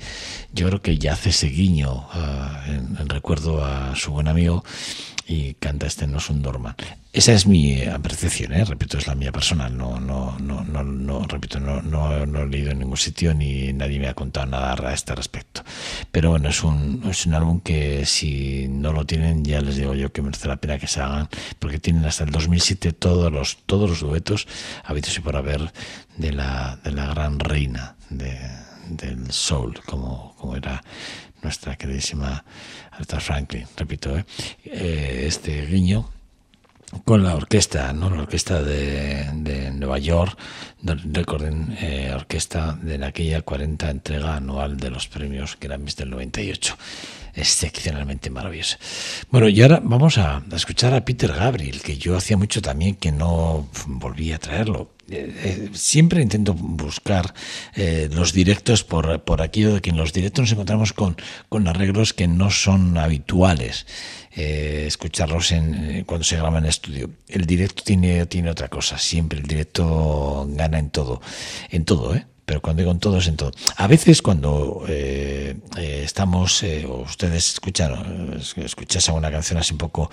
yo 0.52 0.66
creo 0.68 0.80
que 0.82 0.96
ya 0.98 1.12
hace 1.12 1.30
ese 1.30 1.48
guiño 1.48 2.06
ah, 2.12 2.64
en, 2.68 2.96
en 2.98 3.08
recuerdo 3.08 3.62
a 3.64 3.94
su 3.96 4.12
buen 4.12 4.28
amigo 4.28 4.64
y 5.30 5.54
canta 5.54 5.86
este 5.86 6.08
No 6.08 6.18
un 6.28 6.42
Dorman. 6.42 6.74
Esa 7.12 7.32
es 7.32 7.46
mi 7.46 7.82
apreciación, 7.84 8.52
¿eh? 8.52 8.64
repito, 8.64 8.98
es 8.98 9.06
la 9.06 9.14
mía 9.14 9.30
personal. 9.30 9.76
No, 9.76 10.00
no, 10.00 10.36
no, 10.40 10.64
no, 10.64 10.82
no 10.82 11.24
repito, 11.24 11.60
no, 11.60 11.80
no, 11.82 12.26
no 12.26 12.40
he 12.40 12.46
leído 12.48 12.72
en 12.72 12.80
ningún 12.80 12.96
sitio 12.96 13.32
ni 13.32 13.72
nadie 13.72 14.00
me 14.00 14.08
ha 14.08 14.14
contado 14.14 14.46
nada 14.46 14.74
a 14.74 14.92
este 14.92 15.14
respecto. 15.14 15.62
Pero 16.10 16.30
bueno, 16.30 16.48
es 16.48 16.64
un, 16.64 17.04
es 17.08 17.26
un 17.26 17.34
álbum 17.34 17.60
que 17.60 18.04
si 18.06 18.66
no 18.68 18.92
lo 18.92 19.06
tienen, 19.06 19.44
ya 19.44 19.60
les 19.60 19.76
digo 19.76 19.94
yo 19.94 20.12
que 20.12 20.20
merece 20.20 20.48
la 20.48 20.56
pena 20.56 20.80
que 20.80 20.88
se 20.88 21.00
hagan, 21.00 21.28
porque 21.60 21.78
tienen 21.78 22.04
hasta 22.06 22.24
el 22.24 22.30
2007 22.30 22.92
todos 22.92 23.30
los, 23.30 23.58
todos 23.66 23.88
los 23.88 24.00
duetos 24.00 24.48
habidos 24.82 25.16
y 25.16 25.20
por 25.20 25.36
haber 25.36 25.72
de 26.16 26.32
la, 26.32 26.80
de 26.82 26.90
la 26.90 27.06
gran 27.06 27.38
reina 27.38 27.94
de, 28.08 28.36
del 28.88 29.30
soul, 29.30 29.78
como, 29.86 30.34
como 30.38 30.56
era 30.56 30.82
nuestra 31.42 31.76
queridísima 31.76 32.44
Aretha 32.92 33.20
Franklin, 33.20 33.66
repito, 33.76 34.16
¿eh? 34.16 34.24
Eh, 34.64 35.24
este 35.26 35.66
guiño 35.66 36.08
con 37.04 37.22
la 37.22 37.36
orquesta, 37.36 37.92
¿no? 37.92 38.10
La 38.10 38.22
orquesta 38.22 38.62
de, 38.62 39.70
Nueva 39.74 39.98
York, 39.98 40.36
de- 40.82 40.94
recuerden, 41.12 41.76
eh, 41.80 42.12
orquesta 42.14 42.78
de 42.82 43.04
aquella 43.04 43.42
40 43.42 43.90
entrega 43.90 44.36
anual 44.36 44.76
de 44.76 44.90
los 44.90 45.08
premios 45.08 45.56
Grammys 45.60 45.96
del 45.96 46.10
98. 46.10 46.76
Excepcionalmente 47.32 48.28
maravillosa. 48.28 48.76
Bueno, 49.30 49.48
y 49.48 49.62
ahora 49.62 49.80
vamos 49.82 50.18
a, 50.18 50.42
escuchar 50.52 50.92
a 50.94 51.04
Peter 51.04 51.32
Gabriel, 51.32 51.80
que 51.80 51.96
yo 51.96 52.16
hacía 52.16 52.36
mucho 52.36 52.60
también 52.60 52.96
que 52.96 53.12
no 53.12 53.68
volví 53.86 54.32
a 54.32 54.38
traerlo. 54.38 54.90
eh, 55.08 55.70
siempre 55.72 56.22
intento 56.22 56.54
buscar 56.54 57.32
eh, 57.76 58.08
los 58.12 58.32
directos 58.32 58.82
por, 58.84 59.22
por 59.22 59.42
aquello 59.42 59.74
de 59.74 59.80
que 59.80 59.90
en 59.90 59.96
los 59.96 60.12
directos 60.12 60.42
nos 60.42 60.52
encontramos 60.52 60.92
con, 60.92 61.16
con 61.48 61.68
arreglos 61.68 62.14
que 62.14 62.26
no 62.26 62.50
son 62.50 62.98
habituales. 62.98 63.86
Eh, 64.32 64.84
escucharlos 64.86 65.52
en, 65.52 65.74
eh, 65.74 66.04
cuando 66.06 66.24
se 66.24 66.36
graba 66.36 66.58
en 66.58 66.66
estudio. 66.66 67.10
El 67.28 67.46
directo 67.46 67.82
tiene, 67.84 68.26
tiene 68.26 68.50
otra 68.50 68.68
cosa, 68.68 68.98
siempre 68.98 69.38
el 69.38 69.46
directo 69.46 70.46
gana 70.50 70.78
en 70.78 70.90
todo, 70.90 71.20
en 71.70 71.84
todo, 71.84 72.14
¿eh? 72.14 72.26
Pero 72.50 72.60
cuando 72.60 72.80
digo 72.80 72.90
en 72.90 72.98
todo 72.98 73.18
es 73.18 73.28
en 73.28 73.36
todo. 73.36 73.52
A 73.76 73.86
veces 73.86 74.22
cuando 74.22 74.84
eh, 74.88 75.54
eh, 75.78 76.02
estamos, 76.04 76.64
eh, 76.64 76.84
o 76.84 77.02
ustedes 77.02 77.52
escuchan, 77.52 78.40
escuchas 78.56 79.08
alguna 79.08 79.30
canción 79.30 79.60
así 79.60 79.70
un 79.72 79.78
poco, 79.78 80.10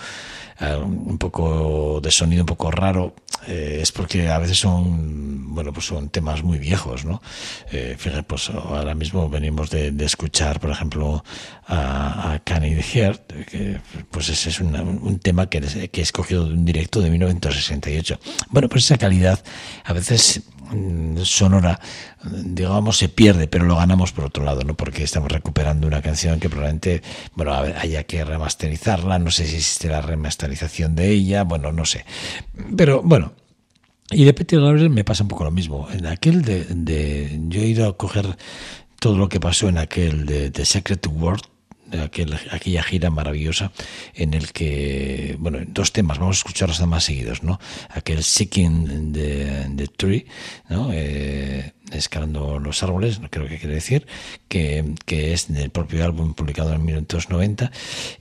un 0.61 1.17
poco 1.17 1.99
de 1.99 2.11
sonido 2.11 2.43
un 2.43 2.45
poco 2.45 2.69
raro, 2.69 3.15
es 3.47 3.91
porque 3.91 4.29
a 4.29 4.37
veces 4.37 4.59
son, 4.59 5.55
bueno, 5.55 5.73
pues 5.73 5.87
son 5.87 6.09
temas 6.09 6.43
muy 6.43 6.59
viejos, 6.59 7.05
¿no? 7.05 7.23
Fíjate, 7.71 8.21
pues 8.21 8.51
ahora 8.51 8.93
mismo 8.93 9.29
venimos 9.29 9.71
de, 9.71 9.91
escuchar, 10.05 10.59
por 10.59 10.69
ejemplo, 10.69 11.23
a, 11.65 12.33
a 12.33 12.39
Can 12.39 12.65
It 12.65 12.83
Heart, 12.83 13.33
que 13.49 13.79
pues 14.11 14.29
ese 14.29 14.49
es 14.49 14.59
un 14.59 15.19
tema 15.23 15.49
que, 15.49 15.61
que 15.89 16.01
he 16.01 16.03
escogido 16.03 16.45
de 16.45 16.53
un 16.53 16.65
directo 16.65 17.01
de 17.01 17.09
1968. 17.09 18.19
Bueno, 18.51 18.69
pues 18.69 18.83
esa 18.85 18.97
calidad 18.99 19.43
a 19.85 19.93
veces 19.93 20.43
sonora, 21.23 21.79
digamos, 22.23 22.97
se 22.97 23.09
pierde, 23.09 23.47
pero 23.47 23.65
lo 23.65 23.75
ganamos 23.75 24.11
por 24.11 24.25
otro 24.25 24.43
lado, 24.43 24.61
¿no? 24.63 24.75
Porque 24.75 25.03
estamos 25.03 25.31
recuperando 25.31 25.87
una 25.87 26.01
canción 26.01 26.39
que 26.39 26.49
probablemente, 26.49 27.01
bueno, 27.35 27.53
haya 27.53 28.03
que 28.03 28.23
remasterizarla, 28.23 29.19
no 29.19 29.31
sé 29.31 29.45
si 29.47 29.55
existe 29.55 29.87
la 29.89 30.01
remasterización 30.01 30.95
de 30.95 31.09
ella, 31.11 31.43
bueno, 31.43 31.71
no 31.71 31.85
sé. 31.85 32.05
Pero 32.75 33.01
bueno, 33.03 33.33
y 34.11 34.23
de 34.25 34.33
Peter 34.33 34.59
Gabriel 34.59 34.89
me 34.89 35.03
pasa 35.03 35.23
un 35.23 35.29
poco 35.29 35.43
lo 35.43 35.51
mismo. 35.51 35.87
En 35.91 36.05
aquel 36.05 36.41
de, 36.43 36.63
de- 36.65 37.39
yo 37.49 37.61
he 37.61 37.65
ido 37.67 37.87
a 37.87 37.97
coger 37.97 38.37
todo 38.99 39.17
lo 39.17 39.29
que 39.29 39.39
pasó 39.39 39.69
en 39.69 39.77
aquel 39.77 40.25
de, 40.25 40.49
de 40.49 40.65
Secret 40.65 41.05
World, 41.07 41.43
de 41.89 42.01
aquel, 42.01 42.37
aquella 42.51 42.83
gira 42.83 43.09
maravillosa 43.09 43.71
en 44.13 44.33
el 44.33 44.51
que, 44.51 45.35
bueno, 45.39 45.59
dos 45.67 45.91
temas, 45.91 46.19
vamos 46.19 46.37
a 46.37 46.39
escucharlos 46.39 46.85
más 46.87 47.05
seguidos, 47.05 47.43
¿no? 47.43 47.59
Aquel 47.89 48.23
Seeking 48.23 49.13
the, 49.13 49.69
the 49.75 49.87
Tree, 49.87 50.25
¿no? 50.69 50.89
Eh, 50.93 51.73
escalando 51.91 52.59
los 52.59 52.83
árboles, 52.83 53.19
creo 53.29 53.47
que 53.47 53.57
quiere 53.57 53.75
decir, 53.75 54.07
que, 54.47 54.95
que 55.05 55.33
es 55.33 55.51
del 55.51 55.69
propio 55.69 56.03
álbum 56.03 56.33
publicado 56.33 56.73
en 56.73 56.83
1990 56.83 57.71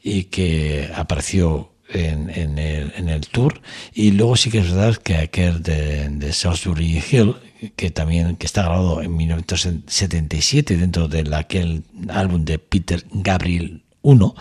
y 0.03 0.25
que 0.25 0.91
apareció 0.95 1.73
en, 1.89 2.31
en 2.31 2.59
el, 2.59 2.93
en 2.97 3.09
el 3.09 3.27
tour 3.29 3.61
y 3.93 4.11
luego 4.13 4.37
sí 4.37 4.51
que 4.51 4.59
es 4.59 4.73
verdad 4.73 4.97
que 4.97 5.17
aquel 5.17 5.63
de, 5.63 6.09
de 6.09 6.33
Salisbury 6.33 7.03
Hill 7.11 7.37
que 7.77 7.91
también 7.91 8.37
que 8.37 8.47
está 8.47 8.63
grabado 8.63 9.03
en 9.03 9.17
1977 9.17 10.77
dentro 10.77 11.09
de 11.09 11.25
aquel 11.35 11.85
álbum 12.09 12.45
de 12.45 12.59
Peter 12.59 13.05
Gabriel 13.11 13.83
1 14.03 14.35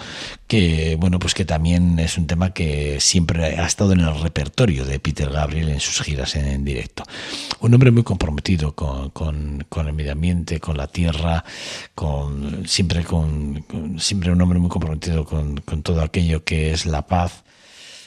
que 0.48 0.96
bueno 1.00 1.18
pues 1.18 1.34
que 1.34 1.46
también 1.46 1.98
es 1.98 2.18
un 2.18 2.28
tema 2.28 2.54
que 2.54 3.00
siempre 3.00 3.58
ha 3.58 3.66
estado 3.66 3.94
en 3.94 4.02
el 4.02 4.20
repertorio 4.22 4.86
de 4.86 5.00
Peter 5.00 5.30
Gabriel 5.30 5.70
en 5.70 5.80
sus 5.80 6.02
giras 6.02 6.36
en, 6.36 6.64
directo. 6.64 7.04
Un 7.62 7.74
hombre 7.74 7.90
muy 7.90 8.04
comprometido 8.04 8.76
con, 8.76 9.10
con, 9.10 9.66
el 9.88 9.94
medio 9.94 10.12
ambiente 10.12 10.60
con 10.60 10.78
la 10.78 10.88
tierra 10.88 11.44
con 11.96 12.68
siempre 12.68 13.04
con, 13.04 13.62
con- 13.64 14.00
siempre 14.00 14.32
un 14.32 14.42
hombre 14.42 14.60
muy 14.60 14.70
comprometido 14.70 15.26
con 15.26 15.56
todo 15.84 16.02
aquello 16.02 16.44
que 16.44 16.72
es 16.72 16.86
la 16.86 17.08
paz 17.08 17.45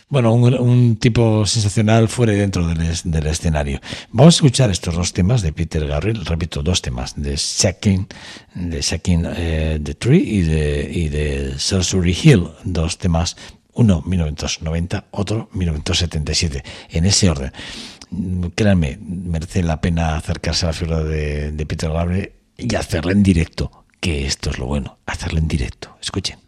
bueno, 0.08 0.32
un, 0.32 0.96
tipo 0.96 1.44
sensacional 1.44 2.08
fuera 2.08 2.32
y 2.32 2.36
dentro 2.36 2.66
del, 2.66 2.78
del 3.04 3.26
escenario. 3.26 3.80
Vamos 4.10 4.34
a 4.34 4.38
escuchar 4.38 4.70
estos 4.70 4.94
dos 4.94 5.12
temas 5.12 5.42
de 5.42 5.52
Peter 5.52 5.86
Gabriel, 5.86 6.24
repito, 6.24 6.62
dos 6.62 6.80
temas, 6.80 7.14
de 7.16 7.36
Shaking, 7.36 8.06
de 8.54 8.80
Shaking 8.80 9.26
eh, 9.36 9.80
the 9.82 9.94
Tree 9.94 10.22
y 10.22 10.40
de, 10.42 10.90
y 10.90 11.08
de 11.08 11.58
Salisbury 11.58 12.16
Hill, 12.22 12.48
dos 12.64 12.96
temas, 12.96 13.36
uno 13.74 14.02
1990, 14.06 15.04
otro 15.10 15.50
1977, 15.52 16.64
en 16.90 17.04
ese 17.04 17.28
orden. 17.28 17.52
Créanme, 18.54 18.98
merece 19.02 19.62
la 19.62 19.82
pena 19.82 20.16
acercarse 20.16 20.64
a 20.64 20.68
la 20.68 20.72
figura 20.72 21.04
de, 21.04 21.52
de 21.52 21.66
Peter 21.66 21.90
Gabriel 21.90 22.32
y 22.56 22.74
hacerla 22.74 23.12
en 23.12 23.22
directo, 23.22 23.84
que 24.00 24.26
esto 24.26 24.50
es 24.50 24.58
lo 24.58 24.66
bueno, 24.66 24.98
hacerla 25.04 25.38
en 25.40 25.48
directo. 25.48 25.96
Escuchen. 26.00 26.47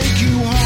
take 0.00 0.22
you 0.22 0.38
home. 0.38 0.57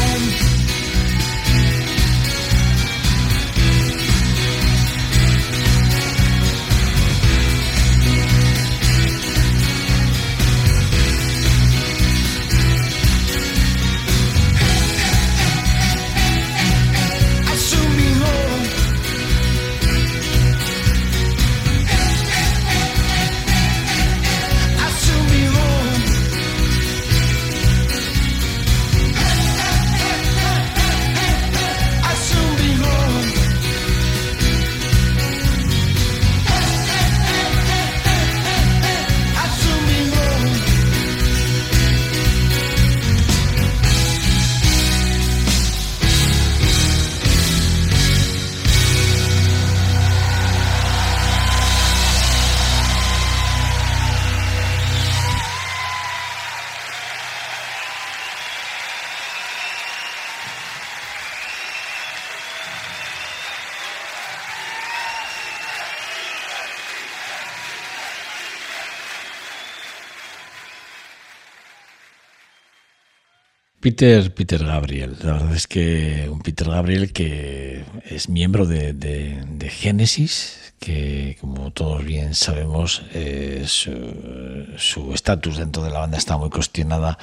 Peter, 73.83 74.33
Peter 74.33 74.63
Gabriel, 74.63 75.17
la 75.23 75.33
verdad 75.33 75.53
es 75.53 75.67
que 75.67 76.29
un 76.31 76.39
Peter 76.39 76.69
Gabriel 76.69 77.11
que 77.11 77.83
es 78.05 78.29
miembro 78.29 78.65
de, 78.65 78.93
de, 78.93 79.43
de 79.45 79.69
Genesis, 79.69 80.73
que 80.79 81.35
como 81.41 81.73
todos 81.73 82.01
bien 82.05 82.33
sabemos, 82.33 83.03
eh, 83.13 83.65
su 83.67 85.11
estatus 85.13 85.57
dentro 85.57 85.83
de 85.83 85.89
la 85.89 85.99
banda 85.99 86.17
está 86.17 86.37
muy 86.37 86.49
cuestionada 86.49 87.17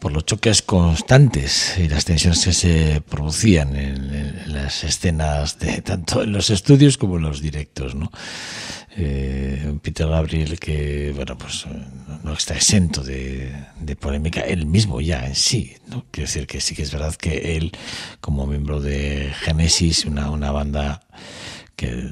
por 0.00 0.10
los 0.10 0.26
choques 0.26 0.60
constantes 0.60 1.78
y 1.78 1.88
las 1.88 2.04
tensiones 2.04 2.44
que 2.44 2.52
se 2.52 3.00
producían 3.08 3.76
en, 3.76 4.12
en 4.12 4.52
las 4.52 4.82
escenas 4.82 5.60
de 5.60 5.82
tanto 5.82 6.24
en 6.24 6.32
los 6.32 6.50
estudios 6.50 6.98
como 6.98 7.18
en 7.18 7.22
los 7.22 7.40
directos, 7.40 7.94
¿no? 7.94 8.10
Eh, 8.98 9.74
Peter 9.82 10.06
Gabriel 10.08 10.58
que, 10.58 11.12
bueno, 11.14 11.36
pues 11.36 11.66
eh, 11.66 11.68
no 12.24 12.32
está 12.32 12.54
exento 12.54 13.02
de, 13.02 13.52
polémica, 14.00 14.40
él 14.40 14.64
mismo 14.66 15.00
ya 15.02 15.26
en 15.26 15.34
sí, 15.34 15.74
¿no? 15.88 16.06
Quiero 16.10 16.26
decir 16.26 16.46
que 16.46 16.60
sí 16.62 16.74
que 16.74 16.82
es 16.82 16.92
verdad 16.92 17.14
que 17.14 17.56
él, 17.56 17.72
como 18.22 18.46
miembro 18.46 18.80
de 18.80 19.32
Genesis, 19.42 20.06
una, 20.06 20.30
una 20.30 20.50
banda 20.50 21.02
que, 21.76 22.08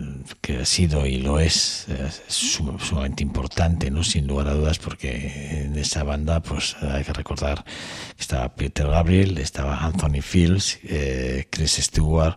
ha 0.60 0.64
sido 0.66 1.06
y 1.06 1.20
lo 1.20 1.40
es, 1.40 1.86
eh, 1.88 2.10
sum- 2.28 2.78
sumamente 2.78 3.22
importante, 3.22 3.90
¿no? 3.90 4.04
Sin 4.04 4.26
lugar 4.26 4.48
a 4.48 4.52
dudas, 4.52 4.78
porque 4.78 5.62
en 5.64 5.78
esa 5.78 6.02
banda, 6.04 6.42
pues 6.42 6.76
hay 6.82 7.02
que 7.02 7.14
recordar 7.14 7.64
que 7.64 8.20
estaba 8.20 8.54
Peter 8.54 8.86
Gabriel, 8.88 9.38
estaba 9.38 9.78
Anthony 9.86 10.20
Fields, 10.20 10.78
eh, 10.84 11.46
Chris 11.50 11.76
Stewart, 11.80 12.36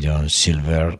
John 0.00 0.30
Silver, 0.30 0.98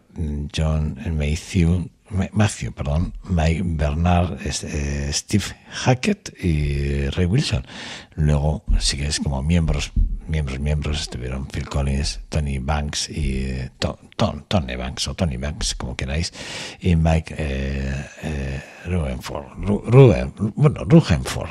John 0.55 0.99
Matthew, 1.17 1.91
Ma- 1.96 1.96
Matthew, 2.11 2.73
perdón, 2.73 3.15
Mike 3.25 3.63
Bernard, 3.65 4.39
eh, 4.45 5.11
Steve 5.13 5.45
Hackett 5.71 6.33
y 6.43 7.09
Ray 7.11 7.27
Wilson. 7.27 7.67
Luego, 8.15 8.65
sí 8.79 8.97
que 8.97 9.07
es 9.07 9.19
como 9.21 9.43
miembros, 9.43 9.93
miembros, 10.29 10.61
miembros, 10.61 11.01
estuvieron 11.01 11.47
Phil 11.49 11.69
Collins, 11.69 12.21
Tony 12.29 12.59
Banks 12.59 13.09
y 13.11 13.45
eh, 13.47 13.71
To- 13.79 13.99
Ton- 14.17 14.45
Tony 14.49 14.77
Banks 14.77 15.09
o 15.09 15.15
Tony 15.15 15.37
Banks, 15.37 15.75
como 15.75 15.97
queráis, 15.97 16.33
y 16.81 16.97
Mike 16.97 17.35
eh, 17.39 18.07
eh, 18.23 18.63
Rubenford, 18.87 19.47
Ru- 19.59 19.83
Ruben, 19.85 20.33
bueno, 20.55 20.85
Rugenford. 20.85 21.51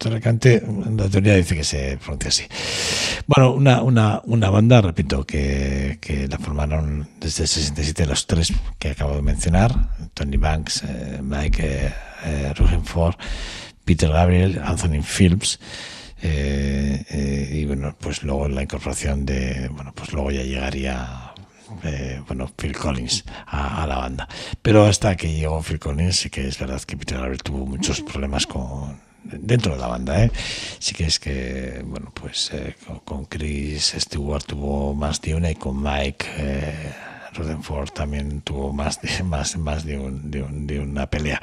La 0.00 1.08
teoría 1.08 1.34
dice 1.36 1.56
que 1.56 1.64
se 1.64 1.98
pronuncia 1.98 2.28
así. 2.28 2.44
Bueno, 3.26 3.52
una, 3.52 3.82
una, 3.82 4.20
una 4.24 4.50
banda, 4.50 4.80
repito, 4.80 5.24
que, 5.24 5.98
que 6.00 6.28
la 6.28 6.38
formaron 6.38 7.08
desde 7.20 7.44
el 7.44 7.48
67 7.48 8.06
los 8.06 8.26
tres 8.26 8.52
que 8.78 8.90
acabo 8.90 9.16
de 9.16 9.22
mencionar, 9.22 9.96
Tony 10.12 10.36
Banks, 10.36 10.82
eh, 10.84 11.20
Mike 11.22 11.62
eh, 11.62 11.92
eh, 12.24 12.52
Rugenford, 12.54 13.14
Peter 13.84 14.10
Gabriel, 14.10 14.60
Anthony 14.62 15.02
Phillips, 15.02 15.58
eh, 16.22 17.50
y 17.52 17.64
bueno, 17.64 17.96
pues 17.98 18.22
luego 18.22 18.48
la 18.48 18.62
incorporación 18.62 19.26
de, 19.26 19.68
bueno, 19.68 19.92
pues 19.94 20.12
luego 20.12 20.30
ya 20.30 20.42
llegaría 20.42 21.30
bueno, 22.28 22.50
Phil 22.56 22.76
Collins 22.76 23.24
a, 23.46 23.82
a 23.82 23.86
la 23.86 23.96
banda. 23.96 24.28
Pero 24.62 24.84
hasta 24.84 25.16
que 25.16 25.32
llegó 25.32 25.62
Phil 25.62 25.78
Collins, 25.78 26.16
sí 26.16 26.30
que 26.30 26.46
es 26.46 26.58
verdad 26.58 26.80
que 26.82 26.96
Peter 26.96 27.18
Gabriel 27.18 27.42
tuvo 27.42 27.66
muchos 27.66 28.00
problemas 28.00 28.46
con 28.46 28.98
dentro 29.24 29.74
de 29.74 29.80
la 29.80 29.86
banda, 29.88 30.24
¿eh? 30.24 30.30
Sí 30.78 30.94
que 30.94 31.04
es 31.06 31.18
que, 31.18 31.82
bueno, 31.84 32.12
pues 32.14 32.50
eh, 32.52 32.74
con, 33.04 33.24
Chris 33.26 33.94
Stewart 33.98 34.44
tuvo 34.44 34.94
más 34.94 35.20
de 35.20 35.34
una 35.34 35.50
y 35.50 35.54
con 35.54 35.82
Mike 35.82 36.26
eh, 36.38 36.92
Rutherford 37.34 37.90
también 37.90 38.42
tuvo 38.42 38.72
más 38.72 39.00
de, 39.00 39.22
más, 39.24 39.56
más 39.56 39.84
de, 39.84 39.98
un- 39.98 40.30
de 40.30 40.42
un- 40.42 40.66
de 40.66 40.80
una 40.80 41.06
pelea. 41.08 41.40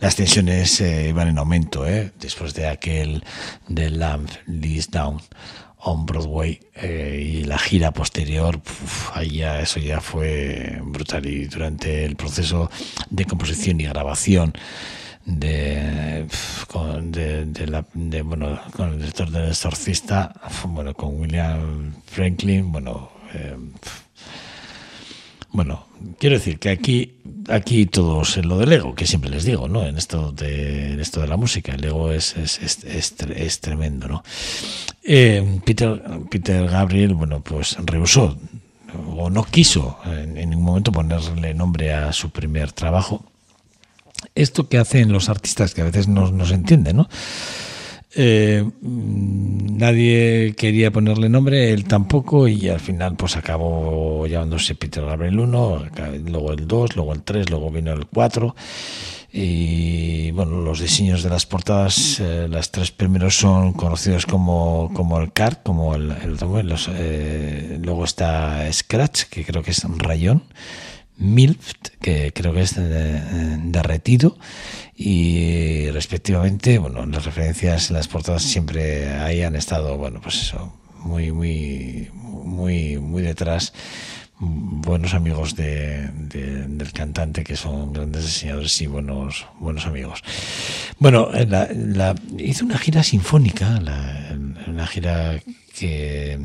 Las 0.00 0.14
tensiones 0.16 0.80
eh, 0.80 1.08
iban 1.08 1.28
en 1.28 1.38
aumento, 1.38 1.86
¿eh? 1.86 2.12
Después 2.20 2.54
de 2.54 2.68
aquel 2.68 3.24
de 3.68 3.90
Lamb 3.90 4.28
Leads 4.46 4.90
Down 4.90 5.20
on 5.84 6.06
Broadway 6.06 6.60
eh, 6.76 7.40
y 7.40 7.44
la 7.44 7.58
gira 7.58 7.90
posterior, 7.90 8.58
uf, 8.58 9.10
ahí 9.16 9.38
ya, 9.38 9.60
eso 9.60 9.80
ya 9.80 10.00
fue 10.00 10.78
brutal 10.84 11.26
y 11.26 11.46
durante 11.46 12.04
el 12.04 12.14
proceso 12.14 12.70
de 13.10 13.24
composición 13.24 13.80
y 13.80 13.84
grabación 13.84 14.52
de, 15.24 16.26
con, 16.66 17.12
de, 17.12 17.66
la, 17.66 17.84
bueno, 18.24 18.60
con 18.76 18.90
el 18.90 18.98
director 18.98 19.30
del 19.30 19.48
exorcista, 19.48 20.32
bueno, 20.68 20.94
con 20.94 21.20
William 21.20 21.92
Franklin, 22.06 22.72
bueno, 22.72 23.10
eh, 23.34 23.56
bueno, 25.50 25.86
quiero 26.18 26.36
decir 26.36 26.58
que 26.58 26.70
aquí, 26.70 27.18
aquí 27.48 27.86
todos 27.86 28.38
en 28.38 28.48
lo 28.48 28.58
del 28.58 28.72
ego, 28.72 28.94
que 28.94 29.06
siempre 29.06 29.30
les 29.30 29.44
digo, 29.44 29.68
¿no? 29.68 29.86
En 29.86 29.98
esto 29.98 30.32
de, 30.32 31.00
esto 31.00 31.20
de 31.20 31.28
la 31.28 31.36
música, 31.36 31.72
el 31.74 31.84
ego 31.84 32.10
es, 32.10 32.36
es, 32.36 32.58
es, 32.60 32.84
es 32.84 33.14
es 33.20 33.60
tremendo, 33.60 34.08
¿no? 34.08 34.24
Eh, 35.04 35.60
Peter, 35.64 36.02
Peter 36.30 36.66
Gabriel, 36.68 37.14
bueno, 37.14 37.42
pues 37.42 37.76
rehusó 37.84 38.38
o 39.16 39.30
no 39.30 39.44
quiso 39.44 39.98
en, 40.06 40.36
en 40.36 40.50
ningún 40.50 40.64
momento 40.64 40.92
ponerle 40.92 41.54
nombre 41.54 41.92
a 41.92 42.12
su 42.12 42.30
primer 42.30 42.72
trabajo. 42.72 43.24
Esto 44.34 44.68
que 44.68 44.78
hacen 44.78 45.12
los 45.12 45.28
artistas, 45.28 45.74
que 45.74 45.82
a 45.82 45.84
veces 45.84 46.08
no, 46.08 46.44
se 46.44 46.54
entiende, 46.54 46.92
¿no? 46.92 47.08
Eh, 48.14 48.62
mm, 48.82 49.78
nadie 49.78 50.54
quería 50.56 50.90
ponerle 50.90 51.28
nombre, 51.28 51.72
él 51.72 51.84
tampoco, 51.84 52.46
y 52.46 52.68
al 52.68 52.80
final 52.80 53.16
pues 53.16 53.36
acabó 53.36 54.26
llamándose 54.26 54.74
Peter 54.74 55.04
Gabriel 55.04 55.40
1, 55.40 55.84
luego 56.26 56.52
el 56.52 56.66
2, 56.66 56.96
luego 56.96 57.12
el 57.14 57.22
3, 57.22 57.50
luego 57.50 57.70
vino 57.70 57.92
el 57.92 58.06
4. 58.06 58.54
Y 59.34 60.30
bueno, 60.32 60.60
los 60.60 60.80
diseños 60.80 61.22
de 61.22 61.30
las 61.30 61.46
portadas, 61.46 62.20
eh, 62.20 62.46
las 62.50 62.70
tres 62.70 62.90
primeros 62.90 63.34
son 63.34 63.72
conocidos 63.72 64.26
como, 64.26 64.90
como 64.92 65.18
el 65.20 65.32
card, 65.32 65.56
como 65.62 65.94
el, 65.94 66.10
el 66.10 66.36
eh, 66.90 67.78
luego 67.82 68.04
está 68.04 68.70
Scratch, 68.70 69.24
que 69.30 69.42
creo 69.42 69.62
que 69.62 69.70
es 69.70 69.82
un 69.84 69.98
rayón. 69.98 70.42
Milft, 71.22 71.88
que 72.00 72.32
creo 72.34 72.52
que 72.52 72.62
es 72.62 72.74
derretido, 72.76 74.36
y 74.96 75.88
respectivamente, 75.90 76.78
bueno, 76.78 77.06
las 77.06 77.24
referencias 77.24 77.90
en 77.90 77.96
las 77.96 78.08
portadas 78.08 78.42
siempre 78.42 79.08
ahí 79.14 79.42
han 79.42 79.56
estado, 79.56 79.96
bueno, 79.96 80.20
pues 80.20 80.40
eso, 80.42 80.72
muy, 81.04 81.32
muy, 81.32 82.08
muy, 82.12 82.98
muy 82.98 83.22
detrás. 83.22 83.72
Buenos 84.44 85.14
amigos 85.14 85.54
de, 85.54 86.08
de- 86.08 86.66
del 86.66 86.92
cantante 86.92 87.44
que 87.44 87.54
son 87.54 87.92
grandes 87.92 88.24
diseñadores 88.24 88.80
y 88.80 88.86
buenos, 88.88 89.46
buenos 89.60 89.86
amigos. 89.86 90.20
Bueno, 90.98 91.28
la, 91.48 91.68
la- 91.72 92.14
hizo 92.38 92.64
una 92.64 92.76
gira 92.78 93.04
sinfónica, 93.04 93.80
la- 93.80 94.36
una 94.66 94.86
gira 94.88 95.40
que, 95.78 96.40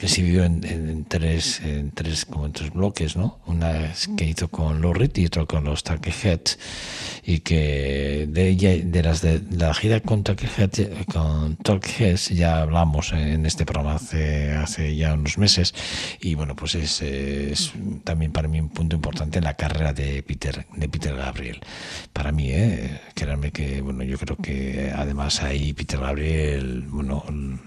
que 0.00 0.08
se 0.08 0.22
dividió 0.22 0.44
en, 0.44 1.04
tres, 1.04 1.60
en 1.60 1.90
tres, 1.90 2.24
como 2.24 2.46
en 2.46 2.52
tres 2.52 2.72
bloques, 2.72 3.16
¿no? 3.16 3.38
Una 3.44 3.92
que 4.16 4.24
hizo 4.24 4.48
con 4.48 4.80
Lou 4.80 4.94
Reed 4.94 5.14
y 5.16 5.26
otro 5.26 5.46
con 5.46 5.64
los 5.64 5.84
Heads 5.84 6.58
y 7.22 7.40
que 7.40 8.26
de 8.26 8.48
ella, 8.48 8.70
de 8.82 9.02
las 9.02 9.20
de 9.20 9.42
la 9.50 9.74
gira 9.74 10.00
con 10.00 10.24
Talking 10.24 10.48
Heads, 10.56 11.06
con 11.12 11.56
Talking 11.56 11.92
Heads 11.98 12.30
ya 12.30 12.62
hablamos 12.62 13.12
en 13.12 13.44
este 13.44 13.66
programa 13.66 13.96
hace, 13.96 14.52
hace 14.52 14.96
ya 14.96 15.12
unos 15.12 15.36
meses 15.36 15.74
y 16.18 16.34
bueno, 16.34 16.56
pues 16.56 16.76
es, 16.76 17.02
es 17.02 17.72
también 18.02 18.32
para 18.32 18.48
mí 18.48 18.58
un 18.58 18.70
punto 18.70 18.96
importante 18.96 19.36
en 19.36 19.44
la 19.44 19.54
carrera 19.54 19.92
de 19.92 20.22
Peter, 20.22 20.66
de 20.74 20.88
Peter 20.88 21.14
Gabriel. 21.14 21.60
Para 22.14 22.32
mí, 22.32 22.50
¿eh? 22.50 23.00
Créanme 23.14 23.50
que, 23.50 23.82
bueno, 23.82 24.02
yo 24.02 24.16
creo 24.16 24.38
que 24.38 24.92
además 24.96 25.42
ahí 25.42 25.74
Peter 25.74 26.00
Gabriel, 26.00 26.86
bueno, 26.88 27.22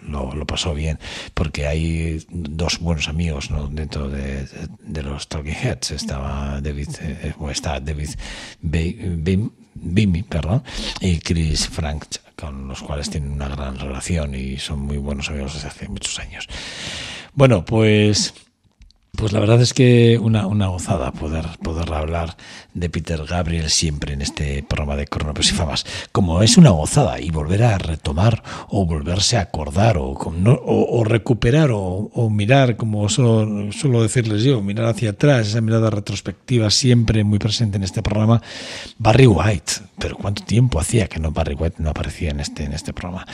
lo, 0.07 0.33
lo 0.33 0.47
pasó 0.47 0.73
bien 0.73 0.97
porque 1.35 1.67
hay 1.67 2.22
dos 2.29 2.79
buenos 2.79 3.07
amigos 3.07 3.49
dentro 3.71 4.09
de, 4.09 4.47
los 5.03 5.27
Talking 5.27 5.53
Heads. 5.53 5.91
Estaba 5.91 6.59
David, 6.61 6.89
eh, 7.01 7.33
o 7.39 7.49
está 7.49 7.79
David 7.79 8.09
Bimi, 8.61 10.23
perdón, 10.23 10.63
y 11.01 11.19
Chris 11.19 11.67
Frank, 11.67 12.05
con 12.35 12.67
los 12.67 12.81
cuales 12.81 13.09
tienen 13.09 13.31
una 13.31 13.49
gran 13.49 13.77
relación 13.77 14.35
y 14.35 14.57
son 14.57 14.79
muy 14.79 14.97
buenos 14.97 15.29
amigos 15.29 15.55
desde 15.55 15.67
hace 15.67 15.87
muchos 15.87 16.19
años. 16.19 16.47
Bueno, 17.33 17.65
pues 17.65 18.33
pues 19.15 19.31
la 19.31 19.39
verdad 19.39 19.61
es 19.61 19.73
que 19.73 20.17
una, 20.19 20.47
una 20.47 20.67
gozada 20.67 21.11
poder, 21.11 21.45
poder 21.61 21.93
hablar 21.93 22.35
de 22.73 22.89
Peter 22.89 23.23
Gabriel 23.25 23.69
siempre 23.69 24.13
en 24.13 24.23
este 24.23 24.63
programa 24.63 24.95
de 24.95 25.05
Cronopios 25.05 25.51
y 25.51 25.53
Famas. 25.53 25.85
Como 26.11 26.41
es 26.41 26.57
una 26.57 26.71
gozada 26.71 27.21
y 27.21 27.29
volver 27.29 27.61
a 27.63 27.77
retomar 27.77 28.41
o 28.69 28.85
volverse 28.87 29.37
a 29.37 29.41
acordar 29.41 29.97
o, 29.97 30.17
o, 30.17 31.03
recuperar 31.03 31.69
o, 31.71 32.29
mirar, 32.31 32.75
como 32.75 33.07
suelo, 33.07 33.71
suelo 33.71 34.01
decirles 34.01 34.43
yo, 34.43 34.61
mirar 34.63 34.87
hacia 34.87 35.11
atrás, 35.11 35.47
esa 35.47 35.61
mirada 35.61 35.91
retrospectiva 35.91 36.71
siempre 36.71 37.23
muy 37.23 37.37
presente 37.37 37.77
en 37.77 37.83
este 37.83 38.01
programa. 38.01 38.41
Barry 38.97 39.27
White, 39.27 39.73
pero 39.99 40.17
¿cuánto 40.17 40.43
tiempo 40.43 40.79
hacía 40.79 41.07
que 41.07 41.19
no 41.19 41.31
Barry 41.31 41.53
White 41.53 41.77
no 41.77 41.91
aparecía 41.91 42.31
en 42.31 42.39
este, 42.39 42.63
en 42.63 42.73
este 42.73 42.93
programa? 42.93 43.27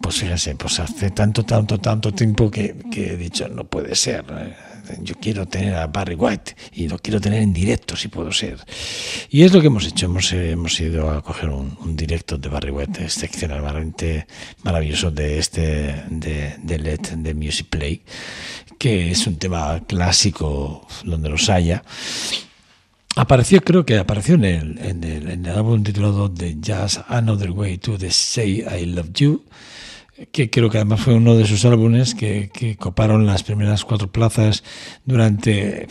Pues 0.00 0.14
fíjense, 0.14 0.54
pues 0.54 0.78
hace 0.78 1.10
tanto, 1.10 1.44
tanto, 1.44 1.78
tanto 1.78 2.14
tiempo 2.14 2.52
que, 2.52 2.76
que 2.92 3.14
he 3.14 3.16
dicho, 3.16 3.48
no 3.48 3.64
puede 3.64 3.96
ser. 3.96 4.24
eh, 4.30 4.77
Yo 5.00 5.14
quiero 5.16 5.46
tener 5.46 5.74
a 5.74 5.86
Barry 5.86 6.14
White 6.14 6.56
y 6.72 6.88
lo 6.88 6.98
quiero 6.98 7.20
tener 7.20 7.42
en 7.42 7.52
directo, 7.52 7.96
si 7.96 8.08
puedo 8.08 8.32
ser. 8.32 8.58
Y 9.30 9.42
es 9.42 9.52
lo 9.52 9.60
que 9.60 9.68
hemos 9.68 9.86
hecho. 9.86 10.06
Hemos, 10.06 10.32
eh, 10.32 10.52
hemos 10.52 10.78
ido 10.80 11.10
a 11.10 11.22
coger 11.22 11.50
un, 11.50 11.96
directo 11.96 12.38
de 12.38 12.48
Barry 12.48 12.70
White 12.70 13.04
excepcionalmente 13.04 14.26
maravilloso 14.62 15.10
de 15.10 15.38
este, 15.38 16.04
de, 16.10 16.56
de 16.62 16.78
LED, 16.78 17.00
de 17.16 17.34
Music 17.34 17.66
Play, 17.68 18.02
que 18.78 19.10
es 19.10 19.26
un 19.26 19.36
tema 19.36 19.80
clásico 19.86 20.86
donde 21.04 21.28
los 21.28 21.48
haya. 21.48 21.82
Apareció, 23.16 23.60
creo 23.62 23.84
que 23.84 23.98
apareció 23.98 24.36
en 24.36 24.44
el, 24.44 24.78
en 24.78 25.02
el, 25.02 25.28
en 25.28 25.44
el 25.44 25.56
álbum 25.56 25.82
titulado 25.82 26.30
The 26.30 26.56
Just 26.64 27.00
Another 27.08 27.50
Way 27.50 27.78
to 27.78 27.98
the 27.98 28.12
Say 28.12 28.64
I 28.64 28.86
Love 28.86 29.12
You, 29.14 29.42
que 30.32 30.50
creo 30.50 30.70
que 30.70 30.78
además 30.78 31.00
fue 31.00 31.14
uno 31.14 31.36
de 31.36 31.46
sus 31.46 31.64
álbumes 31.64 32.14
que, 32.14 32.50
que 32.52 32.76
coparon 32.76 33.26
las 33.26 33.42
primeras 33.42 33.84
cuatro 33.84 34.10
plazas 34.10 34.64
durante 35.04 35.86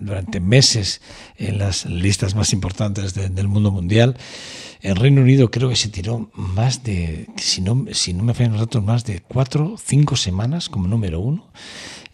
durante 0.00 0.40
meses 0.40 1.00
en 1.36 1.58
las 1.58 1.84
listas 1.86 2.34
más 2.34 2.52
importantes 2.52 3.14
de- 3.14 3.28
del 3.28 3.48
mundo 3.48 3.70
mundial. 3.70 4.16
En 4.82 4.94
Reino 4.96 5.22
Unido 5.22 5.50
creo 5.50 5.68
que 5.68 5.76
se 5.76 5.88
tiró 5.88 6.30
más 6.34 6.84
de, 6.84 7.26
si 7.36 7.60
no, 7.62 7.86
si 7.92 8.12
no 8.12 8.22
me 8.22 8.34
fallan 8.34 8.52
los 8.52 8.60
datos, 8.60 8.84
más 8.84 9.04
de 9.04 9.20
cuatro, 9.20 9.76
cinco 9.82 10.16
semanas 10.16 10.68
como 10.68 10.86
número 10.86 11.18
uno 11.20 11.50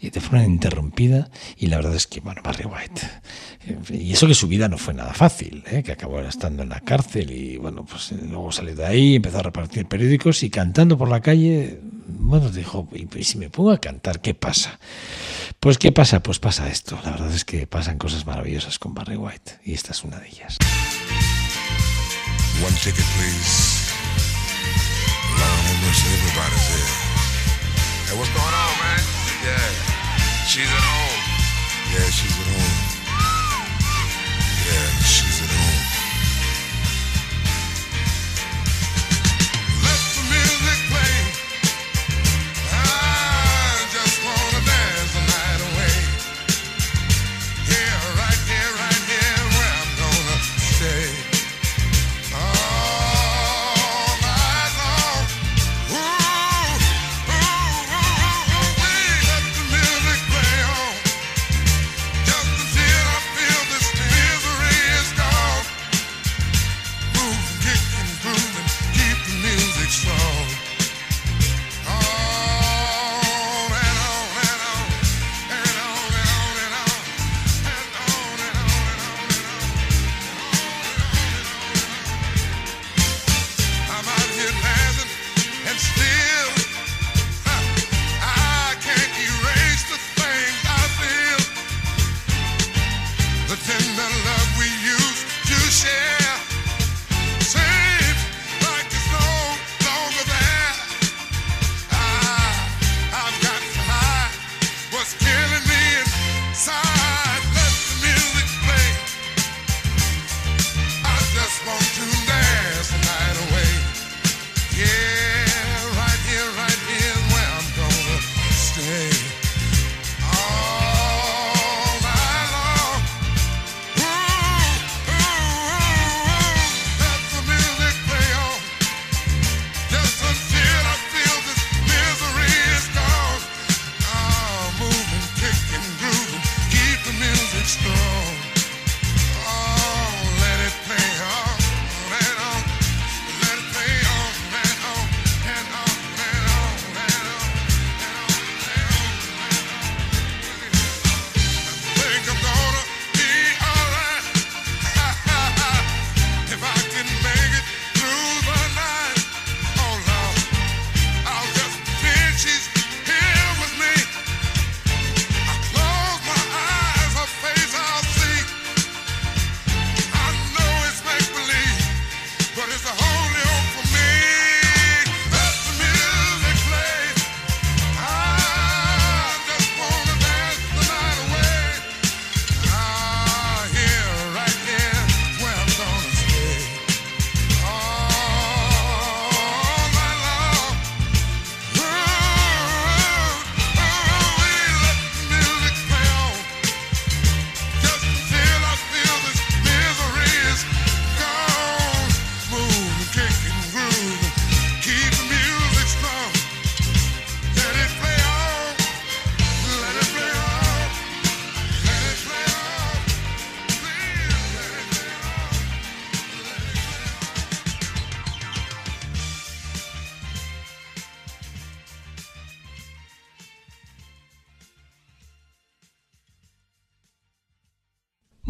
de 0.01 0.19
forma 0.19 0.43
interrumpida. 0.43 1.29
Y 1.57 1.67
la 1.67 1.77
verdad 1.77 1.95
es 1.95 2.07
que, 2.07 2.19
bueno, 2.19 2.41
Barry 2.43 2.65
White. 2.65 3.01
Y 3.93 4.11
eso 4.11 4.27
que 4.27 4.33
su 4.33 4.47
vida 4.49 4.67
no 4.67 4.77
fue 4.77 4.93
nada 4.93 5.13
fácil, 5.13 5.63
¿eh? 5.71 5.81
que 5.83 5.91
acabó 5.93 6.19
estando 6.19 6.63
en 6.63 6.69
la 6.69 6.81
cárcel 6.81 7.31
y, 7.31 7.55
bueno, 7.57 7.85
pues 7.85 8.11
eh, 8.11 8.17
luego 8.29 8.51
salió 8.51 8.75
de 8.75 8.85
ahí, 8.85 9.15
empezó 9.15 9.37
a 9.39 9.43
repartir 9.43 9.85
periódicos 9.85 10.43
y 10.43 10.49
cantando 10.49 10.97
por 10.97 11.07
la 11.09 11.21
calle, 11.21 11.79
bueno, 12.07 12.49
dijo, 12.49 12.87
¿y 12.93 13.07
y 13.17 13.23
si 13.23 13.37
me 13.37 13.49
pongo 13.49 13.71
a 13.71 13.77
cantar, 13.77 14.19
qué 14.19 14.33
pasa? 14.33 14.77
Pues, 15.63 15.77
¿qué 15.77 15.93
pasa? 15.93 16.19
Pues 16.19 16.39
pasa 16.39 16.67
esto. 16.67 16.99
La 17.05 17.11
verdad 17.11 17.31
es 17.31 17.45
que 17.45 17.65
pasan 17.67 17.97
cosas 17.97 18.25
maravillosas 18.25 18.79
con 18.79 18.93
Barry 18.93 19.15
White 19.15 19.59
y 19.63 19.73
esta 19.73 19.93
es 19.93 20.03
una 20.03 20.19
de 20.19 20.27
ellas. 20.27 20.57
One 22.61 22.75
ticket, 22.83 23.05
please. 23.15 23.93
Hey, 28.09 28.17
what's 28.17 28.29
going 28.33 28.43
on, 28.43 28.73
man? 28.83 28.99
Yeah. 29.41 29.55
She's 30.49 30.67
at 30.67 30.83
home. 30.83 31.21
Yeah, 31.93 32.11
she's 32.11 32.37
at 32.37 32.47
home. 32.59 32.92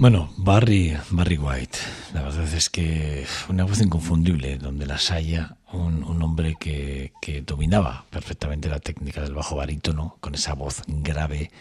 Bueno, 0.03 0.33
Barry, 0.35 0.97
Barry 1.11 1.37
White, 1.37 1.77
la 2.13 2.23
verdad 2.23 2.53
es 2.53 2.69
que 2.69 3.25
una 3.47 3.63
voz 3.63 3.79
inconfundible, 3.79 4.57
donde 4.57 4.85
las 4.85 5.11
haya, 5.11 5.55
un, 5.71 6.03
un 6.03 6.21
hombre 6.21 6.57
que, 6.59 7.13
que 7.21 7.39
dominaba 7.39 8.03
perfectamente 8.09 8.67
la 8.67 8.81
técnica 8.81 9.21
del 9.21 9.33
bajo 9.33 9.55
barítono, 9.55 10.17
con 10.19 10.35
esa 10.35 10.55
voz 10.55 10.81
grave, 10.87 11.51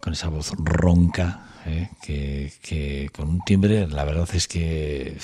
con 0.00 0.14
esa 0.14 0.30
voz 0.30 0.54
ronca, 0.56 1.44
¿eh? 1.66 1.90
que, 2.00 2.54
que 2.62 3.10
con 3.14 3.28
un 3.28 3.40
timbre, 3.44 3.86
la 3.86 4.04
verdad 4.04 4.30
es 4.32 4.48
que 4.48 5.18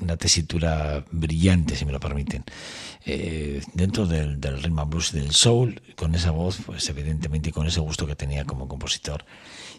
una 0.00 0.16
tesitura 0.16 1.04
brillante, 1.10 1.76
si 1.76 1.84
me 1.84 1.92
lo 1.92 2.00
permiten. 2.00 2.44
Eh, 3.04 3.62
dentro 3.74 4.06
del, 4.06 4.40
del 4.40 4.62
rhythm 4.62 4.78
and 4.78 4.90
blues 4.90 5.12
del 5.12 5.32
soul, 5.32 5.80
con 5.96 6.14
esa 6.14 6.30
voz, 6.30 6.58
pues 6.64 6.88
evidentemente 6.88 7.50
y 7.50 7.52
con 7.52 7.66
ese 7.66 7.80
gusto 7.80 8.06
que 8.06 8.16
tenía 8.16 8.44
como 8.44 8.68
compositor 8.68 9.24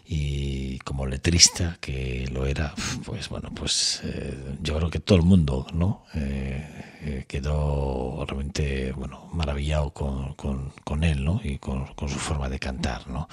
y 0.06 0.78
como 0.80 1.06
letrista 1.06 1.78
que 1.80 2.28
lo 2.32 2.46
era, 2.46 2.74
pues 3.04 3.28
bueno, 3.28 3.50
pues 3.54 4.00
eh, 4.04 4.36
yo 4.60 4.76
creo 4.76 4.90
que 4.90 4.98
todo 4.98 5.18
el 5.18 5.24
mundo, 5.24 5.66
¿no? 5.72 6.04
Eh, 6.14 6.66
eh, 7.02 7.24
quedó 7.28 8.24
realmente, 8.26 8.92
bueno, 8.92 9.28
maravillado 9.32 9.92
con, 9.92 10.34
con, 10.34 10.72
con 10.84 11.04
él, 11.04 11.24
¿no? 11.24 11.40
Y 11.44 11.58
con, 11.58 11.86
con 11.94 12.08
su 12.08 12.18
forma 12.18 12.48
de 12.48 12.58
cantar, 12.58 13.08
¿no? 13.08 13.28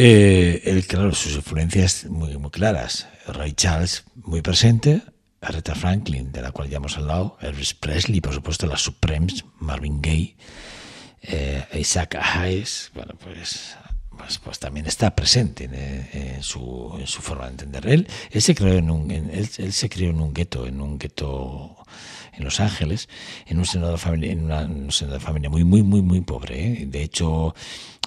Eh, 0.00 0.62
él, 0.64 0.86
claro, 0.86 1.12
sus 1.12 1.34
influencias 1.34 2.04
muy, 2.04 2.36
muy 2.38 2.50
claras. 2.50 3.08
Ray 3.26 3.52
Charles, 3.52 4.04
muy 4.14 4.42
presente. 4.42 5.02
Aretha 5.40 5.74
Franklin, 5.74 6.32
de 6.32 6.42
la 6.42 6.50
cual 6.52 6.68
ya 6.68 6.78
hemos 6.78 6.96
hablado. 6.96 7.36
Elvis 7.40 7.74
Presley, 7.74 8.20
por 8.20 8.34
supuesto, 8.34 8.66
las 8.66 8.80
Supremes. 8.82 9.44
Marvin 9.60 10.00
Gaye. 10.02 10.36
eh, 11.22 11.64
Isaac 11.74 12.16
Hayes. 12.20 12.90
Bueno, 12.94 13.14
pues 13.22 13.76
pues, 14.16 14.38
pues 14.38 14.58
también 14.58 14.86
está 14.86 15.14
presente 15.14 15.64
en, 15.64 15.74
eh, 15.74 16.34
en 16.36 16.42
su, 16.42 16.96
en 16.98 17.06
su 17.06 17.22
forma 17.22 17.44
de 17.44 17.50
entender. 17.52 17.86
Él, 17.86 18.08
él 18.30 18.42
se 18.42 18.54
creó 18.54 18.76
en 18.78 18.90
un, 18.90 19.10
él, 19.12 19.48
él 19.58 19.72
se 19.72 19.88
crió 19.88 20.10
en 20.10 20.20
un 20.20 20.34
gueto, 20.34 20.66
en 20.66 20.80
un 20.80 20.98
gueto 20.98 21.77
en 22.32 22.44
Los 22.44 22.60
Ángeles, 22.60 23.08
en 23.46 23.58
un 23.58 23.64
seno 23.64 23.90
de 23.90 23.98
familia, 23.98 24.32
en 24.32 24.44
una, 24.44 24.62
un 24.62 24.90
familia 25.20 25.50
muy, 25.50 25.64
muy, 25.64 25.82
muy, 25.82 26.02
muy 26.02 26.20
pobre. 26.20 26.66
¿eh? 26.66 26.86
De 26.86 27.02
hecho, 27.02 27.54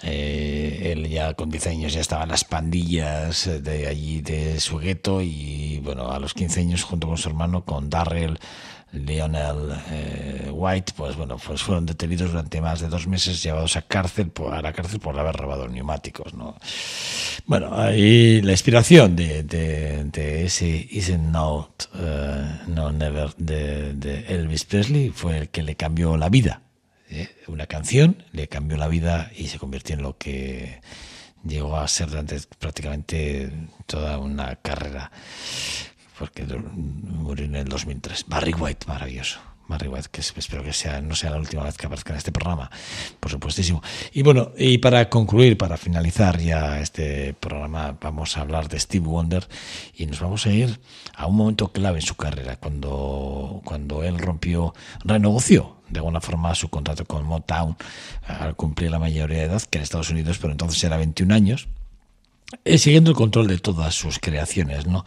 eh, 0.03 0.91
él 0.93 1.09
ya 1.09 1.33
con 1.33 1.49
10 1.49 1.67
años 1.67 1.93
ya 1.93 2.01
estaba 2.01 2.23
en 2.23 2.29
las 2.29 2.43
pandillas 2.43 3.49
de 3.63 3.87
allí 3.87 4.21
de 4.21 4.59
su 4.59 4.77
gueto 4.77 5.21
y 5.21 5.79
bueno, 5.83 6.11
a 6.11 6.19
los 6.19 6.33
15 6.33 6.61
años 6.61 6.83
junto 6.83 7.07
con 7.07 7.17
su 7.17 7.29
hermano, 7.29 7.63
con 7.65 7.89
Darrell 7.89 8.39
Lionel 8.93 9.73
eh, 9.89 10.49
White, 10.51 10.93
pues 10.95 11.15
bueno, 11.15 11.37
pues 11.37 11.61
fueron 11.61 11.85
detenidos 11.85 12.31
durante 12.31 12.59
más 12.59 12.81
de 12.81 12.89
dos 12.89 13.07
meses, 13.07 13.41
llevados 13.41 13.75
a 13.77 13.83
cárcel 13.83 14.29
por, 14.29 14.53
a 14.53 14.61
la 14.61 14.73
cárcel 14.73 14.99
por 14.99 15.17
haber 15.17 15.35
robado 15.35 15.67
neumáticos, 15.67 16.33
¿no? 16.33 16.57
Bueno, 17.45 17.79
ahí 17.79 18.41
la 18.41 18.51
inspiración 18.51 19.15
de, 19.15 20.43
ese 20.45 20.87
Isn't 20.91 21.31
Not 21.31 21.89
eh, 21.95 22.59
No 22.67 22.91
Never 22.91 23.33
de, 23.37 23.93
de 23.93 24.25
Elvis 24.27 24.65
Presley 24.65 25.09
fue 25.09 25.37
el 25.37 25.49
que 25.49 25.63
le 25.63 25.75
cambió 25.75 26.17
la 26.17 26.29
vida. 26.29 26.61
¿eh? 27.09 27.29
Una 27.47 27.67
canción 27.67 28.23
le 28.31 28.47
cambió 28.47 28.77
la 28.77 28.87
vida 28.87 29.31
y 29.35 29.47
se 29.47 29.59
convirtió 29.59 29.95
en 29.95 30.01
lo 30.01 30.17
que 30.17 30.81
llegó 31.43 31.77
a 31.77 31.87
ser 31.87 32.09
durante 32.09 32.39
prácticamente 32.59 33.51
toda 33.85 34.19
una 34.19 34.57
carrera 34.57 35.11
porque 36.21 36.45
murió 36.45 37.45
en 37.45 37.55
el 37.55 37.67
2003. 37.67 38.25
Barry 38.27 38.53
White, 38.53 38.85
maravilloso. 38.85 39.39
Barry 39.67 39.87
White, 39.87 40.09
que 40.11 40.21
espero 40.21 40.63
que 40.63 40.71
sea, 40.71 41.01
no 41.01 41.15
sea 41.15 41.31
la 41.31 41.37
última 41.37 41.63
vez 41.63 41.77
que 41.77 41.87
aparezca 41.87 42.13
en 42.13 42.17
este 42.17 42.31
programa, 42.31 42.69
por 43.19 43.31
supuestísimo. 43.31 43.81
Y 44.13 44.21
bueno, 44.21 44.51
y 44.55 44.77
para 44.77 45.09
concluir, 45.09 45.57
para 45.57 45.77
finalizar 45.77 46.39
ya 46.39 46.79
este 46.79 47.33
programa, 47.33 47.97
vamos 47.99 48.37
a 48.37 48.41
hablar 48.41 48.69
de 48.69 48.79
Steve 48.79 49.07
Wonder 49.07 49.47
y 49.95 50.05
nos 50.05 50.19
vamos 50.19 50.45
a 50.45 50.51
ir 50.51 50.79
a 51.15 51.25
un 51.25 51.37
momento 51.37 51.71
clave 51.71 51.97
en 51.97 52.05
su 52.05 52.13
carrera, 52.13 52.57
cuando, 52.57 53.61
cuando 53.65 54.03
él 54.03 54.19
rompió, 54.19 54.75
renegoció 55.03 55.77
de 55.89 56.01
alguna 56.01 56.21
forma 56.21 56.53
su 56.53 56.69
contrato 56.69 57.03
con 57.05 57.25
Motown 57.25 57.75
al 58.27 58.55
cumplir 58.55 58.91
la 58.91 58.99
mayoría 58.99 59.39
de 59.39 59.45
edad, 59.45 59.61
que 59.63 59.79
en 59.79 59.83
Estados 59.83 60.11
Unidos, 60.11 60.37
pero 60.39 60.51
entonces 60.51 60.83
era 60.83 60.97
21 60.97 61.33
años 61.33 61.67
siguiendo 62.77 63.11
el 63.11 63.15
control 63.15 63.47
de 63.47 63.57
todas 63.57 63.95
sus 63.95 64.19
creaciones, 64.19 64.87
¿no? 64.87 65.05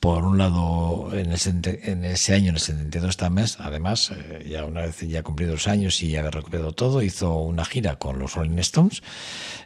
Por 0.00 0.24
un 0.24 0.38
lado, 0.38 1.10
en, 1.12 1.32
el, 1.32 1.80
en 1.82 2.04
ese 2.04 2.34
año, 2.34 2.48
en 2.48 2.54
el 2.54 2.60
72 2.60 3.16
también, 3.16 3.46
además, 3.58 4.12
eh, 4.12 4.46
ya 4.48 4.64
una 4.64 4.82
vez 4.82 5.00
ya 5.00 5.22
cumplido 5.22 5.52
los 5.52 5.68
años 5.68 6.02
y 6.02 6.16
haber 6.16 6.34
recuperado 6.34 6.72
todo, 6.72 7.02
hizo 7.02 7.36
una 7.36 7.64
gira 7.64 7.96
con 7.96 8.18
los 8.18 8.34
Rolling 8.34 8.58
Stones, 8.58 9.02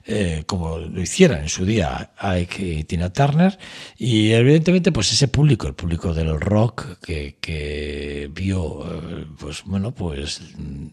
eh, 0.07 0.43
como 0.47 0.79
lo 0.79 1.01
hiciera 1.01 1.41
en 1.41 1.49
su 1.49 1.65
día 1.65 2.11
Ike 2.19 2.63
y 2.63 2.85
Tina 2.85 3.13
Turner, 3.13 3.59
y 3.97 4.33
evidentemente, 4.33 4.91
pues 4.93 5.13
ese 5.13 5.29
público, 5.29 5.67
el 5.67 5.75
público 5.75 6.13
del 6.13 6.41
rock 6.41 6.99
que, 7.01 7.37
que 7.41 8.29
vio, 8.33 8.85
eh, 8.85 9.27
pues 9.39 9.63
bueno, 9.65 9.93
pues 9.95 10.41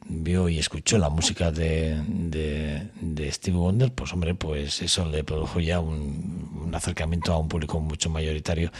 vio 0.08 0.50
y 0.50 0.60
escuchó 0.60 0.98
la 0.98 1.10
música 1.10 1.52
de, 1.52 2.00
de, 2.08 2.90
de 3.02 3.32
Steve 3.32 3.58
Wonder, 3.58 3.92
pues 3.92 4.14
hombre, 4.14 4.36
pues 4.36 4.82
eso 4.82 5.06
le 5.06 5.24
produjo 5.24 5.60
ya 5.60 5.80
un, 5.80 6.21
un 6.64 6.74
acercamiento 6.76 7.34
a 7.34 7.38
un 7.38 7.48
público 7.50 7.80
mucho 7.80 8.10
mayoritario, 8.10 8.72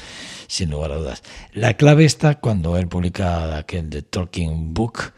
sin 0.48 0.70
lugar 0.72 0.92
a 0.92 0.96
dudas. 0.96 1.24
La 1.54 1.76
clave 1.76 2.06
está 2.06 2.40
cuando 2.40 2.78
él 2.78 2.88
publica 2.88 3.58
aquel 3.58 3.90
The 3.90 4.02
Talking 4.04 4.74
Book, 4.74 5.14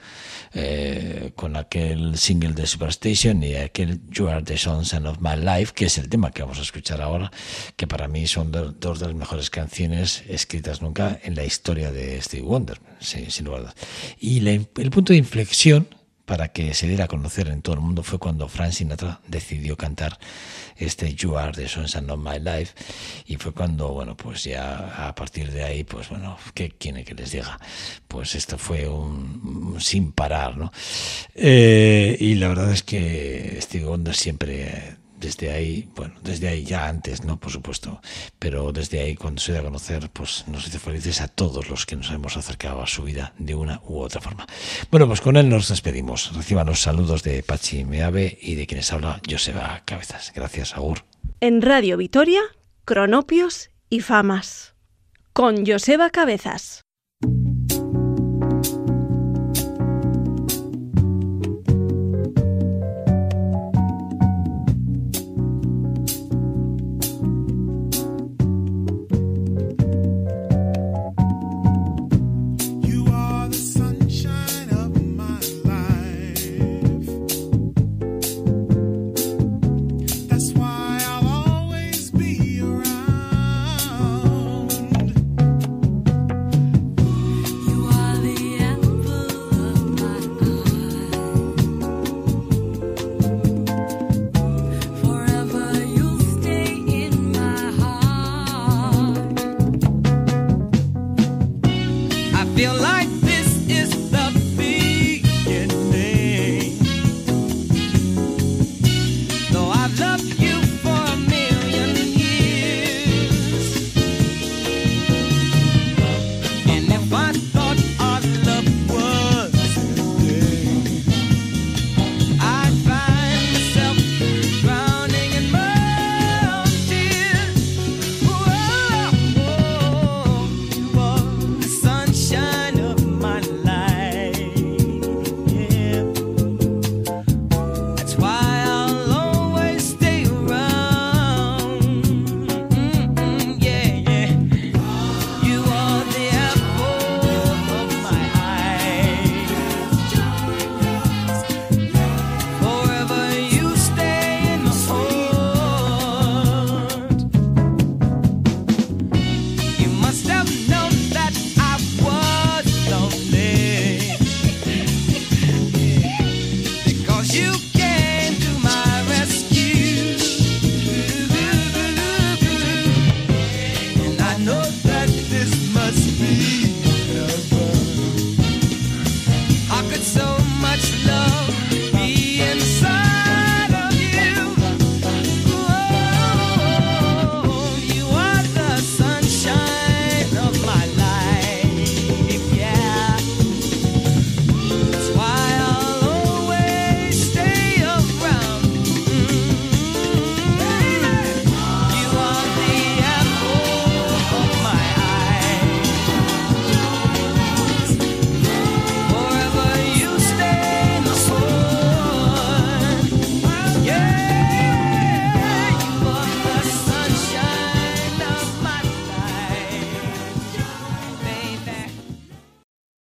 eh, 0.55 1.31
con 1.35 1.55
aquel 1.55 2.15
single 2.17 2.53
de 2.53 2.67
Superstation 2.67 3.41
y 3.43 3.55
aquel 3.55 4.01
You 4.11 4.27
Are 4.27 4.43
the 4.43 4.57
Sunshine 4.57 5.07
of 5.07 5.17
My 5.19 5.35
Life, 5.35 5.73
que 5.73 5.85
es 5.85 5.97
el 5.97 6.09
tema 6.09 6.31
que 6.31 6.43
vamos 6.43 6.59
a 6.59 6.61
escuchar 6.61 7.01
ahora, 7.01 7.31
que 7.75 7.87
para 7.87 8.07
mí 8.07 8.27
son 8.27 8.51
do- 8.51 8.71
dos 8.71 8.99
de 8.99 9.07
las 9.07 9.15
mejores 9.15 9.49
canciones 9.49 10.23
escritas 10.27 10.81
nunca 10.81 11.19
en 11.23 11.35
la 11.35 11.43
historia 11.43 11.91
de 11.91 12.21
Steve 12.21 12.43
Wonder, 12.43 12.79
sin 12.99 13.45
lugar 13.45 13.59
a 13.59 13.63
dudas. 13.63 13.75
Y 14.19 14.41
la- 14.41 14.51
el 14.51 14.91
punto 14.91 15.13
de 15.13 15.17
inflexión 15.17 15.87
para 16.25 16.49
que 16.49 16.73
se 16.73 16.87
diera 16.87 17.05
a 17.05 17.07
conocer 17.07 17.49
en 17.49 17.61
todo 17.61 17.75
el 17.75 17.81
mundo 17.81 18.03
fue 18.03 18.17
cuando 18.17 18.47
Frank 18.47 18.71
Sinatra 18.71 19.19
decidió 19.27 19.77
cantar 19.77 20.17
este 20.77 21.13
You 21.13 21.37
Are 21.37 21.51
the 21.51 21.67
Sunshine 21.67 22.09
of 22.09 22.19
My 22.19 22.39
Life 22.39 22.73
y 23.25 23.35
fue 23.35 23.51
cuando, 23.51 23.89
bueno, 23.89 24.15
pues 24.15 24.43
ya 24.43 25.07
a 25.07 25.13
partir 25.15 25.51
de 25.51 25.63
ahí, 25.63 25.83
pues 25.83 26.09
bueno, 26.09 26.37
¿qué 26.53 26.69
quiere 26.71 27.03
que 27.03 27.13
les 27.13 27.31
diga? 27.31 27.59
Pues 28.07 28.35
esto 28.35 28.57
fue 28.57 28.87
un, 28.87 29.77
sin 29.79 30.11
parar, 30.11 30.57
¿no? 30.57 30.71
Eh, 31.35 32.17
y 32.19 32.35
la 32.35 32.47
verdad 32.47 32.71
es 32.71 32.83
que 32.83 33.57
Steve 33.61 33.85
Wonder 33.85 34.15
siempre... 34.15 35.02
desde 35.23 35.51
ahí, 35.51 35.89
bueno, 35.95 36.13
desde 36.21 36.49
ahí 36.49 36.63
ya 36.63 36.87
antes, 36.87 37.23
¿no? 37.23 37.39
Por 37.39 37.51
supuesto, 37.51 38.01
pero 38.37 38.71
desde 38.71 38.99
ahí 38.99 39.15
cuando 39.15 39.41
se 39.41 39.53
dio 39.53 39.61
a 39.61 39.63
conocer, 39.63 40.09
pues 40.11 40.43
nos 40.47 40.67
hizo 40.67 40.79
felices 40.79 41.21
a 41.21 41.27
todos 41.27 41.69
los 41.69 41.85
que 41.85 41.95
nos 41.95 42.11
hemos 42.11 42.37
acercado 42.37 42.81
a 42.81 42.87
su 42.87 43.03
vida 43.03 43.33
de 43.39 43.55
una 43.55 43.81
u 43.87 43.99
otra 43.99 44.21
forma. 44.21 44.45
Bueno, 44.91 45.07
pues 45.07 45.21
con 45.21 45.37
él 45.37 45.49
nos 45.49 45.69
despedimos. 45.69 46.35
Reciban 46.35 46.67
los 46.67 46.81
saludos 46.81 47.23
de 47.23 47.41
Pachi 47.41 47.85
Meave 47.85 48.37
y 48.41 48.55
de 48.55 48.67
quienes 48.67 48.91
habla 48.91 49.21
Joseba 49.27 49.81
Cabezas. 49.85 50.31
Gracias, 50.35 50.75
Agur. 50.75 51.05
En 51.39 51.61
Radio 51.61 51.97
Vitoria, 51.97 52.41
Cronopios 52.85 53.69
y 53.89 54.01
Famas. 54.01 54.75
Con 55.31 55.65
Joseba 55.65 56.09
Cabezas. 56.09 56.83